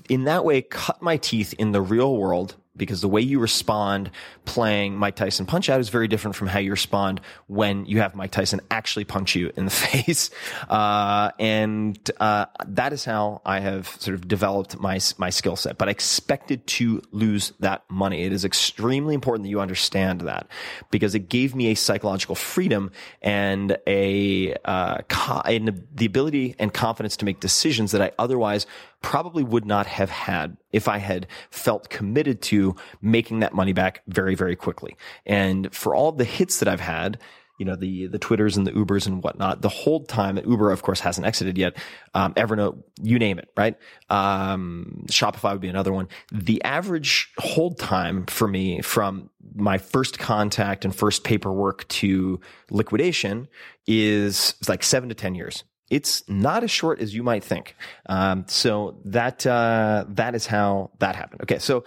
in 0.08 0.24
that 0.24 0.44
way 0.44 0.62
cut 0.62 1.02
my 1.02 1.16
teeth 1.16 1.52
in 1.58 1.72
the 1.72 1.82
real 1.82 2.16
world 2.16 2.54
because 2.78 3.00
the 3.00 3.08
way 3.08 3.20
you 3.20 3.38
respond 3.40 4.10
playing 4.44 4.96
Mike 4.96 5.16
Tyson 5.16 5.44
punch 5.44 5.68
out 5.68 5.80
is 5.80 5.88
very 5.88 6.08
different 6.08 6.36
from 6.36 6.46
how 6.46 6.58
you 6.58 6.70
respond 6.70 7.20
when 7.46 7.84
you 7.86 8.00
have 8.00 8.14
Mike 8.14 8.30
Tyson 8.30 8.60
actually 8.70 9.04
punch 9.04 9.34
you 9.34 9.52
in 9.56 9.64
the 9.64 9.70
face. 9.88 10.30
Uh, 10.68 11.30
and 11.38 12.10
uh, 12.20 12.46
that 12.66 12.92
is 12.92 13.04
how 13.04 13.42
I 13.44 13.60
have 13.60 13.88
sort 13.98 14.14
of 14.14 14.26
developed 14.26 14.78
my 14.78 15.00
my 15.18 15.30
skill 15.30 15.56
set. 15.56 15.78
But 15.78 15.88
I 15.88 15.90
expected 15.90 16.66
to 16.66 17.02
lose 17.10 17.52
that 17.60 17.82
money. 17.90 18.22
It 18.22 18.32
is 18.32 18.44
extremely 18.44 19.14
important 19.14 19.44
that 19.44 19.50
you 19.50 19.60
understand 19.60 20.22
that 20.22 20.46
because 20.90 21.14
it 21.14 21.28
gave 21.28 21.54
me 21.54 21.68
a 21.68 21.74
psychological 21.74 22.34
freedom 22.34 22.90
and 23.22 23.76
a, 23.86 24.54
uh, 24.64 24.98
co- 25.08 25.42
and 25.44 25.86
the 25.94 26.06
ability 26.06 26.54
and 26.58 26.72
confidence 26.72 27.16
to 27.18 27.24
make 27.24 27.40
decisions 27.40 27.92
that 27.92 28.02
I 28.02 28.12
otherwise 28.18 28.66
probably 29.02 29.42
would 29.42 29.64
not 29.64 29.86
have 29.86 30.10
had 30.10 30.56
if 30.72 30.88
I 30.88 30.98
had 30.98 31.26
felt 31.50 31.88
committed 31.88 32.42
to 32.42 32.76
making 33.00 33.40
that 33.40 33.54
money 33.54 33.72
back 33.72 34.02
very, 34.06 34.34
very 34.34 34.56
quickly. 34.56 34.96
And 35.24 35.72
for 35.74 35.94
all 35.94 36.12
the 36.12 36.24
hits 36.24 36.58
that 36.58 36.68
I've 36.68 36.80
had, 36.80 37.18
you 37.58 37.64
know, 37.64 37.74
the, 37.74 38.06
the 38.06 38.18
Twitters 38.18 38.56
and 38.56 38.66
the 38.66 38.72
Ubers 38.72 39.06
and 39.06 39.22
whatnot, 39.22 39.62
the 39.62 39.68
whole 39.68 40.04
time 40.04 40.38
Uber, 40.38 40.70
of 40.70 40.82
course, 40.82 41.00
hasn't 41.00 41.26
exited 41.26 41.58
yet. 41.58 41.76
Um, 42.14 42.32
Evernote, 42.34 42.82
you 43.02 43.18
name 43.18 43.38
it, 43.38 43.50
right? 43.56 43.76
Um, 44.08 45.04
Shopify 45.10 45.52
would 45.52 45.60
be 45.60 45.68
another 45.68 45.92
one. 45.92 46.08
The 46.30 46.62
average 46.62 47.32
hold 47.36 47.78
time 47.78 48.26
for 48.26 48.46
me 48.46 48.80
from 48.80 49.30
my 49.54 49.78
first 49.78 50.20
contact 50.20 50.84
and 50.84 50.94
first 50.94 51.24
paperwork 51.24 51.86
to 51.88 52.40
liquidation 52.70 53.48
is 53.86 54.54
like 54.68 54.84
seven 54.84 55.08
to 55.08 55.14
10 55.14 55.34
years 55.34 55.64
it's 55.90 56.28
not 56.28 56.64
as 56.64 56.70
short 56.70 57.00
as 57.00 57.14
you 57.14 57.22
might 57.22 57.44
think. 57.44 57.74
Um, 58.06 58.44
so 58.46 58.96
that 59.06 59.46
uh, 59.46 60.04
that 60.08 60.34
is 60.34 60.46
how 60.46 60.90
that 60.98 61.16
happened. 61.16 61.42
Okay, 61.42 61.58
so 61.58 61.84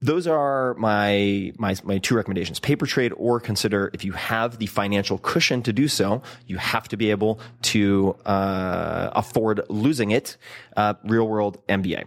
those 0.00 0.26
are 0.26 0.74
my 0.74 1.52
my 1.58 1.74
my 1.84 1.98
two 1.98 2.14
recommendations: 2.14 2.60
paper 2.60 2.86
trade, 2.86 3.12
or 3.16 3.40
consider 3.40 3.90
if 3.92 4.04
you 4.04 4.12
have 4.12 4.58
the 4.58 4.66
financial 4.66 5.18
cushion 5.18 5.62
to 5.62 5.72
do 5.72 5.88
so, 5.88 6.22
you 6.46 6.58
have 6.58 6.88
to 6.88 6.96
be 6.96 7.10
able 7.10 7.40
to 7.62 8.16
uh, 8.24 9.10
afford 9.12 9.62
losing 9.68 10.10
it. 10.10 10.36
Uh, 10.76 10.94
real 11.04 11.26
world 11.26 11.58
MBA. 11.68 12.04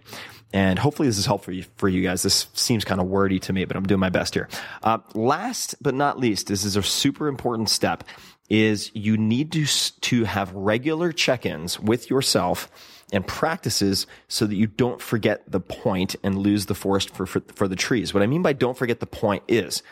And 0.52 0.80
hopefully 0.80 1.06
this 1.06 1.16
is 1.16 1.26
helpful 1.26 1.46
for 1.46 1.52
you, 1.52 1.64
for 1.76 1.88
you 1.88 2.02
guys. 2.02 2.22
This 2.22 2.48
seems 2.54 2.84
kind 2.84 3.00
of 3.00 3.06
wordy 3.06 3.38
to 3.40 3.52
me, 3.52 3.64
but 3.64 3.76
I'm 3.76 3.84
doing 3.84 4.00
my 4.00 4.10
best 4.10 4.34
here. 4.34 4.48
Uh, 4.82 4.98
last 5.14 5.76
but 5.80 5.94
not 5.94 6.18
least, 6.18 6.48
this 6.48 6.64
is 6.64 6.74
a 6.74 6.82
super 6.82 7.28
important 7.28 7.68
step 7.68 8.02
is 8.50 8.90
you 8.94 9.16
need 9.16 9.52
to, 9.52 9.64
to 10.00 10.24
have 10.24 10.52
regular 10.52 11.12
check-ins 11.12 11.78
with 11.78 12.10
yourself 12.10 12.70
and 13.12 13.26
practices 13.26 14.06
so 14.28 14.46
that 14.46 14.54
you 14.54 14.66
don't 14.66 15.00
forget 15.00 15.50
the 15.50 15.60
point 15.60 16.16
and 16.22 16.38
lose 16.38 16.66
the 16.66 16.74
forest 16.74 17.10
for, 17.10 17.26
for, 17.26 17.40
for 17.54 17.68
the 17.68 17.76
trees. 17.76 18.12
What 18.12 18.22
I 18.22 18.26
mean 18.26 18.42
by 18.42 18.52
don't 18.52 18.76
forget 18.76 19.00
the 19.00 19.06
point 19.06 19.44
is 19.48 19.82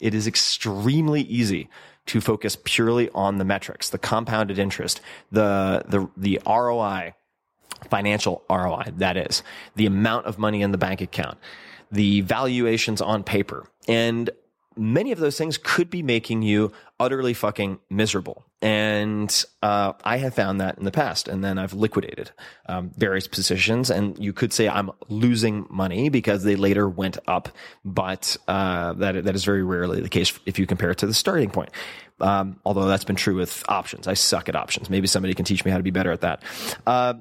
it 0.00 0.14
is 0.14 0.26
extremely 0.26 1.22
easy 1.22 1.68
to 2.06 2.20
focus 2.20 2.56
purely 2.64 3.08
on 3.10 3.38
the 3.38 3.44
metrics, 3.44 3.90
the 3.90 3.98
compounded 3.98 4.58
interest, 4.58 5.00
the, 5.30 5.84
the, 5.86 6.08
the 6.16 6.40
ROI, 6.46 7.14
financial 7.88 8.42
ROI, 8.50 8.92
that 8.96 9.16
is, 9.16 9.42
the 9.76 9.86
amount 9.86 10.26
of 10.26 10.38
money 10.38 10.62
in 10.62 10.72
the 10.72 10.78
bank 10.78 11.00
account, 11.00 11.38
the 11.92 12.22
valuations 12.22 13.00
on 13.00 13.22
paper. 13.22 13.68
And 13.86 14.30
many 14.76 15.12
of 15.12 15.18
those 15.18 15.36
things 15.36 15.58
could 15.58 15.90
be 15.90 16.02
making 16.02 16.42
you 16.42 16.72
utterly 16.98 17.34
fucking 17.34 17.78
miserable. 17.88 18.44
And 18.62 19.44
uh, 19.62 19.94
I 20.04 20.18
have 20.18 20.34
found 20.34 20.60
that 20.60 20.78
in 20.78 20.84
the 20.84 20.90
past, 20.90 21.28
and 21.28 21.42
then 21.42 21.58
I've 21.58 21.72
liquidated 21.72 22.30
um, 22.66 22.90
various 22.96 23.26
positions. 23.26 23.90
And 23.90 24.18
you 24.18 24.32
could 24.32 24.52
say 24.52 24.68
I'm 24.68 24.90
losing 25.08 25.66
money 25.70 26.10
because 26.10 26.44
they 26.44 26.56
later 26.56 26.88
went 26.88 27.18
up, 27.26 27.48
but 27.84 28.36
uh, 28.48 28.92
that 28.94 29.24
that 29.24 29.34
is 29.34 29.44
very 29.44 29.62
rarely 29.62 30.00
the 30.00 30.10
case 30.10 30.38
if 30.44 30.58
you 30.58 30.66
compare 30.66 30.90
it 30.90 30.98
to 30.98 31.06
the 31.06 31.14
starting 31.14 31.50
point. 31.50 31.70
Um, 32.20 32.60
although 32.66 32.86
that's 32.86 33.04
been 33.04 33.16
true 33.16 33.36
with 33.36 33.64
options, 33.66 34.06
I 34.06 34.12
suck 34.12 34.50
at 34.50 34.56
options. 34.56 34.90
Maybe 34.90 35.06
somebody 35.06 35.32
can 35.32 35.46
teach 35.46 35.64
me 35.64 35.70
how 35.70 35.78
to 35.78 35.82
be 35.82 35.90
better 35.90 36.12
at 36.12 36.20
that. 36.20 36.42
Uh, 36.86 37.14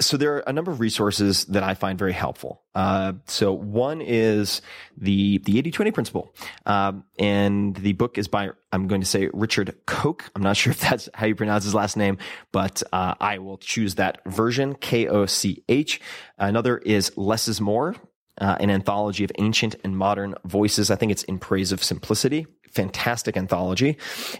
so 0.00 0.16
there 0.16 0.36
are 0.36 0.44
a 0.46 0.52
number 0.52 0.70
of 0.70 0.80
resources 0.80 1.44
that 1.46 1.62
I 1.62 1.74
find 1.74 1.98
very 1.98 2.12
helpful. 2.12 2.62
Uh, 2.74 3.14
so 3.26 3.52
one 3.52 4.00
is 4.00 4.60
the 4.96 5.38
the 5.38 5.62
80-20 5.62 5.94
principle. 5.94 6.34
Um, 6.66 7.04
and 7.18 7.76
the 7.76 7.92
book 7.92 8.18
is 8.18 8.26
by 8.26 8.50
I'm 8.72 8.88
going 8.88 9.00
to 9.00 9.06
say 9.06 9.30
Richard 9.32 9.74
Koch. 9.86 10.30
I'm 10.34 10.42
not 10.42 10.56
sure 10.56 10.72
if 10.72 10.80
that's 10.80 11.08
how 11.14 11.26
you 11.26 11.34
pronounce 11.34 11.64
his 11.64 11.74
last 11.74 11.96
name, 11.96 12.18
but 12.50 12.82
uh, 12.92 13.14
I 13.20 13.38
will 13.38 13.58
choose 13.58 13.94
that 13.96 14.20
version, 14.26 14.74
K 14.74 15.06
O 15.06 15.26
C 15.26 15.62
H. 15.68 16.00
Another 16.38 16.78
is 16.78 17.16
Less 17.16 17.48
is 17.48 17.60
More. 17.60 17.94
Uh, 18.36 18.56
an 18.58 18.68
anthology 18.68 19.22
of 19.22 19.30
ancient 19.38 19.76
and 19.84 19.96
modern 19.96 20.34
voices. 20.44 20.90
I 20.90 20.96
think 20.96 21.12
it's 21.12 21.22
in 21.22 21.38
praise 21.38 21.70
of 21.70 21.84
simplicity 21.84 22.48
fantastic 22.72 23.36
anthology 23.36 23.96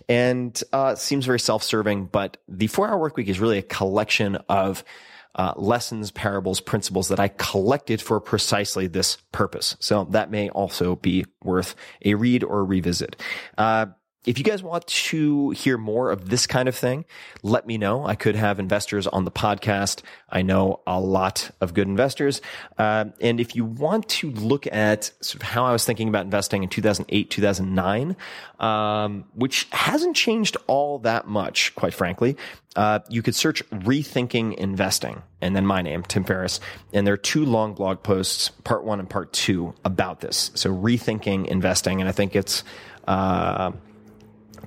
and 0.09 0.61
uh, 0.73 0.97
seems 0.97 1.25
very 1.25 1.39
self-serving 1.39 2.07
but 2.07 2.37
the 2.49 2.67
four 2.67 2.89
hour 2.89 2.99
work 2.99 3.17
week 3.17 3.29
is 3.29 3.39
really 3.39 3.59
a 3.59 3.63
collection 3.63 4.35
of 4.49 4.83
uh, 5.35 5.53
lessons, 5.57 6.11
parables, 6.11 6.61
principles 6.61 7.09
that 7.09 7.21
I 7.21 7.29
collected 7.29 8.01
for 8.01 8.21
precisely 8.21 8.87
this 8.87 9.19
purpose. 9.33 9.77
So 9.81 10.05
that 10.11 10.31
may 10.31 10.49
also 10.51 10.97
be 10.97 11.25
worth 11.43 11.75
a 12.05 12.15
read 12.15 12.45
or 12.45 12.61
a 12.61 12.65
revisit. 12.65 13.17
Uh, 13.59 13.87
if 14.27 14.39
you 14.39 14.45
guys 14.45 14.63
want 14.63 14.87
to 14.87 15.51
hear 15.51 15.77
more 15.77 16.11
of 16.11 16.29
this 16.31 16.47
kind 16.47 16.69
of 16.69 16.75
thing, 16.75 17.05
let 17.43 17.67
me 17.67 17.77
know. 17.77 18.07
I 18.07 18.15
could 18.15 18.37
have 18.37 18.59
investors 18.59 19.07
on 19.07 19.25
the 19.25 19.31
podcast. 19.31 20.03
I 20.31 20.43
know 20.43 20.81
a 20.87 20.99
lot 20.99 21.51
of 21.61 21.75
good 21.75 21.87
investors. 21.87 22.41
Uh, 22.79 23.07
and 23.21 23.39
if 23.39 23.55
you 23.55 23.65
want 23.65 24.09
to 24.09 24.31
look 24.31 24.67
at 24.67 25.11
sort 25.21 25.37
of 25.37 25.43
how 25.43 25.65
I 25.65 25.73
was 25.73 25.85
thinking 25.85 26.09
about 26.09 26.25
investing 26.25 26.63
in 26.63 26.69
2008, 26.69 27.31
2009, 27.31 28.17
um, 28.61 29.25
which 29.35 29.69
hasn't 29.73 30.17
changed 30.17 30.57
all 30.67 31.01
that 31.01 31.27
much, 31.27 31.75
quite 31.75 31.93
frankly, 31.93 32.37
uh, 32.77 33.01
you 33.09 33.23
could 33.23 33.35
search 33.35 33.69
rethinking 33.71 34.55
investing 34.55 35.23
and 35.41 35.55
then 35.55 35.67
my 35.67 35.83
name, 35.83 36.03
Tim 36.03 36.25
Ferriss. 36.25 36.59
And 36.95 37.07
there 37.07 37.13
are 37.13 37.19
two 37.19 37.45
long 37.45 37.75
blog 37.75 38.03
posts, 38.03 38.49
part 38.49 38.85
one 38.85 38.99
and 38.99 39.09
part 39.09 39.33
two 39.35 39.75
about 39.85 40.21
this. 40.21 40.51
So 40.55 40.75
rethinking 40.75 41.47
investing. 41.47 42.01
And 42.01 42.09
I 42.09 42.13
think 42.13 42.35
it's, 42.35 42.65
uh, 43.07 43.73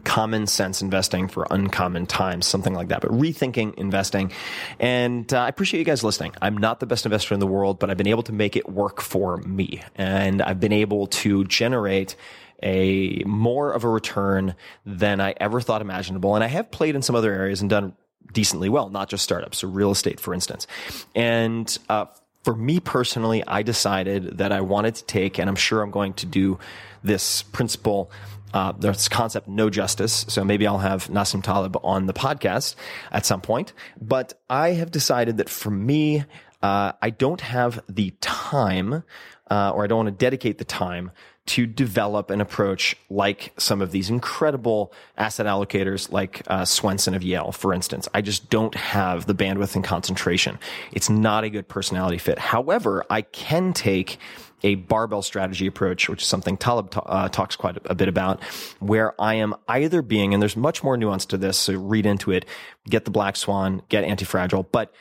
common 0.07 0.47
sense 0.47 0.81
investing 0.81 1.27
for 1.27 1.45
uncommon 1.51 2.05
times, 2.05 2.45
something 2.45 2.73
like 2.73 2.87
that. 2.87 3.01
But 3.01 3.11
rethinking 3.11 3.73
investing. 3.75 4.31
And 4.79 5.31
uh, 5.33 5.41
I 5.41 5.49
appreciate 5.49 5.79
you 5.79 5.85
guys 5.85 6.01
listening. 6.01 6.33
I'm 6.41 6.57
not 6.57 6.79
the 6.79 6.85
best 6.85 7.05
investor 7.05 7.33
in 7.33 7.41
the 7.41 7.45
world, 7.45 7.77
but 7.77 7.89
I've 7.89 7.97
been 7.97 8.07
able 8.07 8.23
to 8.23 8.31
make 8.31 8.55
it 8.55 8.69
work 8.69 9.01
for 9.01 9.35
me. 9.37 9.83
And 9.95 10.41
I've 10.41 10.61
been 10.61 10.71
able 10.71 11.07
to 11.07 11.43
generate 11.43 12.15
a 12.63 13.21
more 13.25 13.73
of 13.73 13.83
a 13.83 13.89
return 13.89 14.55
than 14.85 15.19
I 15.19 15.35
ever 15.41 15.59
thought 15.59 15.81
imaginable. 15.81 16.35
And 16.35 16.43
I 16.43 16.47
have 16.47 16.71
played 16.71 16.95
in 16.95 17.01
some 17.01 17.15
other 17.17 17.33
areas 17.33 17.59
and 17.59 17.69
done 17.69 17.93
decently 18.31 18.69
well, 18.69 18.89
not 18.89 19.09
just 19.09 19.25
startups, 19.25 19.59
so 19.59 19.67
real 19.67 19.91
estate, 19.91 20.21
for 20.21 20.33
instance. 20.33 20.67
And, 21.15 21.77
uh, 21.89 22.05
for 22.43 22.55
me 22.55 22.79
personally, 22.79 23.43
I 23.45 23.61
decided 23.61 24.37
that 24.37 24.53
I 24.53 24.61
wanted 24.61 24.95
to 24.95 25.03
take, 25.03 25.37
and 25.37 25.49
I'm 25.49 25.57
sure 25.57 25.81
I'm 25.81 25.91
going 25.91 26.13
to 26.13 26.25
do 26.25 26.59
this 27.03 27.43
principle 27.43 28.09
uh, 28.53 28.71
this 28.73 29.09
concept 29.09 29.47
no 29.47 29.69
justice. 29.69 30.25
So 30.27 30.43
maybe 30.43 30.67
I'll 30.67 30.77
have 30.77 31.07
Nassim 31.07 31.43
Taleb 31.43 31.77
on 31.83 32.05
the 32.05 32.13
podcast 32.13 32.75
at 33.11 33.25
some 33.25 33.41
point. 33.41 33.73
But 33.99 34.33
I 34.49 34.69
have 34.69 34.91
decided 34.91 35.37
that 35.37 35.49
for 35.49 35.69
me, 35.69 36.23
uh, 36.61 36.93
I 37.01 37.09
don't 37.09 37.41
have 37.41 37.83
the 37.87 38.11
time, 38.21 39.03
uh, 39.49 39.71
or 39.71 39.83
I 39.83 39.87
don't 39.87 39.97
want 40.05 40.07
to 40.07 40.25
dedicate 40.25 40.57
the 40.57 40.65
time 40.65 41.11
to 41.47 41.65
develop 41.65 42.29
an 42.29 42.41
approach 42.41 42.95
like 43.09 43.53
some 43.57 43.81
of 43.81 43.91
these 43.91 44.09
incredible 44.09 44.91
asset 45.17 45.45
allocators 45.45 46.11
like 46.11 46.41
uh, 46.47 46.63
Swensen 46.63 47.15
of 47.15 47.23
Yale, 47.23 47.53
for 47.53 47.73
instance. 47.73 48.07
I 48.13 48.21
just 48.21 48.49
don't 48.49 48.75
have 48.75 49.27
the 49.27 49.33
bandwidth 49.33 49.75
and 49.75 49.83
concentration. 49.83 50.59
It's 50.91 51.09
not 51.09 51.45
a 51.45 51.49
good 51.49 51.69
personality 51.69 52.17
fit. 52.17 52.37
However, 52.37 53.05
I 53.09 53.21
can 53.21 53.71
take 53.71 54.19
a 54.63 54.75
barbell 54.75 55.21
strategy 55.21 55.67
approach, 55.67 56.09
which 56.09 56.21
is 56.21 56.27
something 56.27 56.57
Taleb 56.57 56.93
uh, 57.05 57.29
talks 57.29 57.55
quite 57.55 57.77
a 57.85 57.95
bit 57.95 58.07
about, 58.07 58.43
where 58.79 59.19
I 59.21 59.35
am 59.35 59.55
either 59.67 60.01
being, 60.01 60.33
and 60.33 60.41
there's 60.41 60.57
much 60.57 60.83
more 60.83 60.97
nuance 60.97 61.25
to 61.27 61.37
this, 61.37 61.57
so 61.57 61.73
read 61.73 62.05
into 62.05 62.31
it, 62.31 62.45
get 62.89 63.05
the 63.05 63.11
black 63.11 63.35
swan, 63.35 63.81
get 63.89 64.03
anti-fragile, 64.03 64.63
but 64.63 64.93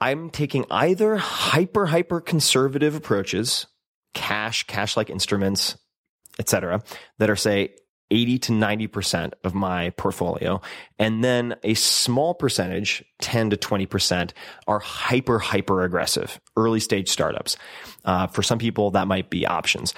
I'm 0.00 0.30
taking 0.30 0.66
either 0.70 1.16
hyper, 1.16 1.86
hyper 1.86 2.20
conservative 2.20 2.94
approaches, 2.94 3.66
cash, 4.12 4.64
cash 4.64 4.96
like 4.96 5.08
instruments, 5.08 5.76
etc., 6.38 6.82
that 7.18 7.30
are 7.30 7.36
say 7.36 7.74
80 8.14 8.38
to 8.38 8.52
90% 8.52 9.32
of 9.42 9.54
my 9.54 9.90
portfolio. 9.90 10.60
And 11.00 11.24
then 11.24 11.56
a 11.64 11.74
small 11.74 12.32
percentage, 12.32 13.04
10 13.20 13.50
to 13.50 13.56
20% 13.56 14.30
are 14.68 14.78
hyper, 14.78 15.40
hyper 15.40 15.82
aggressive 15.82 16.40
early 16.56 16.78
stage 16.78 17.08
startups. 17.08 17.56
Uh, 18.04 18.28
for 18.28 18.42
some 18.42 18.58
people, 18.58 18.92
that 18.92 19.08
might 19.08 19.30
be 19.30 19.44
options. 19.46 19.94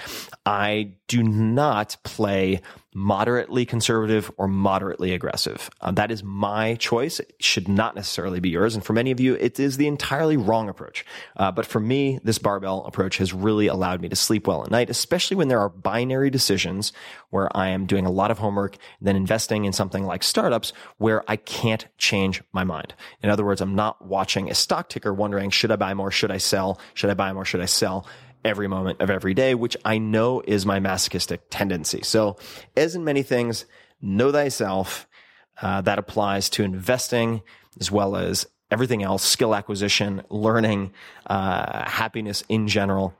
I 0.47 0.93
do 1.07 1.21
not 1.21 1.95
play 2.03 2.61
moderately 2.97 3.63
conservative 3.63 4.31
or 4.37 4.47
moderately 4.47 5.13
aggressive. 5.13 5.69
Uh, 5.81 5.91
that 5.91 6.09
is 6.09 6.23
my 6.23 6.73
choice. 6.75 7.19
It 7.19 7.35
should 7.39 7.67
not 7.67 7.95
necessarily 7.95 8.39
be 8.39 8.49
yours. 8.49 8.73
And 8.73 8.83
for 8.83 8.93
many 8.93 9.11
of 9.11 9.19
you, 9.19 9.35
it 9.35 9.59
is 9.59 9.77
the 9.77 9.85
entirely 9.85 10.35
wrong 10.35 10.67
approach. 10.67 11.05
Uh, 11.35 11.51
but 11.51 11.67
for 11.67 11.79
me, 11.79 12.19
this 12.23 12.39
barbell 12.39 12.83
approach 12.85 13.19
has 13.19 13.33
really 13.33 13.67
allowed 13.67 14.01
me 14.01 14.09
to 14.09 14.15
sleep 14.15 14.47
well 14.47 14.63
at 14.63 14.71
night, 14.71 14.89
especially 14.89 15.37
when 15.37 15.47
there 15.47 15.59
are 15.59 15.69
binary 15.69 16.31
decisions 16.31 16.91
where 17.29 17.55
I 17.55 17.67
am 17.67 17.85
doing 17.85 18.07
a 18.07 18.11
lot 18.11 18.31
of 18.31 18.39
homework, 18.39 18.77
then 18.99 19.15
investing 19.15 19.65
in 19.65 19.73
something 19.73 20.03
like 20.03 20.23
startups 20.23 20.73
where 20.97 21.23
I 21.29 21.35
can't 21.35 21.85
change 21.99 22.41
my 22.51 22.63
mind. 22.63 22.95
In 23.21 23.29
other 23.29 23.45
words, 23.45 23.61
I'm 23.61 23.75
not 23.75 24.03
watching 24.03 24.49
a 24.49 24.55
stock 24.55 24.89
ticker 24.89 25.13
wondering, 25.13 25.51
should 25.51 25.71
I 25.71 25.75
buy 25.75 25.93
more? 25.93 26.09
Should 26.09 26.31
I 26.31 26.37
sell? 26.37 26.81
Should 26.95 27.11
I 27.11 27.13
buy 27.13 27.31
more? 27.31 27.45
Should 27.45 27.61
I 27.61 27.65
sell? 27.65 28.07
Every 28.45 28.67
moment 28.67 29.01
of 29.01 29.09
every 29.09 29.33
day, 29.33 29.55
which 29.55 29.75
I 29.83 29.97
know 29.97 30.41
is 30.45 30.65
my 30.65 30.79
masochistic 30.79 31.41
tendency. 31.49 32.01
So, 32.03 32.37
as 32.75 32.95
in 32.95 33.03
many 33.03 33.23
things, 33.23 33.65
know 34.01 34.31
thyself. 34.31 35.07
Uh, 35.59 35.81
that 35.81 35.97
applies 35.97 36.49
to 36.51 36.63
investing 36.63 37.41
as 37.79 37.91
well 37.91 38.15
as 38.15 38.45
everything 38.69 39.03
else, 39.03 39.23
skill 39.23 39.55
acquisition, 39.55 40.21
learning, 40.29 40.91
uh, 41.25 41.89
happiness 41.89 42.43
in 42.47 42.67
general, 42.67 43.13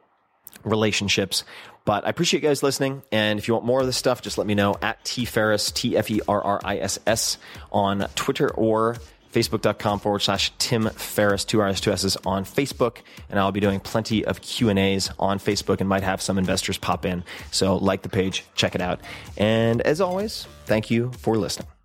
relationships. 0.64 1.44
But 1.86 2.06
I 2.06 2.10
appreciate 2.10 2.44
you 2.44 2.50
guys 2.50 2.64
listening. 2.64 3.02
And 3.12 3.40
if 3.40 3.48
you 3.48 3.54
want 3.54 3.66
more 3.66 3.80
of 3.80 3.86
this 3.86 3.98
stuff, 3.98 4.22
just 4.22 4.38
let 4.38 4.46
me 4.46 4.56
know 4.56 4.76
at 4.82 5.04
T 5.06 5.26
Ferriss, 5.26 5.72
T 5.72 5.96
F 5.96 6.12
E 6.12 6.22
R 6.28 6.42
R 6.42 6.62
I 6.64 6.78
S 6.80 7.00
S 7.08 7.38
on 7.72 8.08
Twitter 8.16 8.50
or 8.54 8.98
facebook.com 9.32 10.00
forward 10.00 10.20
slash 10.20 10.52
Tim 10.58 10.90
Ferriss, 10.90 11.46
two 11.46 11.62
R's, 11.62 11.82
two 11.82 11.92
S's 11.92 12.18
on 12.26 12.46
Facebook. 12.46 12.98
And 13.30 13.40
I'll 13.40 13.52
be 13.52 13.60
doing 13.60 13.80
plenty 13.80 14.26
of 14.26 14.42
Q 14.42 14.70
and 14.70 14.80
A's 14.80 15.10
on 15.20 15.40
Facebook 15.40 15.80
and 15.80 15.90
might 15.90 16.04
have 16.04 16.22
some 16.22 16.38
investors 16.38 16.78
pop 16.78 17.06
in. 17.06 17.24
So 17.52 17.78
like 17.78 18.02
the 18.02 18.10
page, 18.10 18.46
check 18.56 18.76
it 18.76 18.82
out. 18.82 19.00
And 19.38 19.82
as 19.82 20.02
always, 20.02 20.48
thank 20.66 20.90
you 20.90 21.12
for 21.14 21.38
listening. 21.38 21.77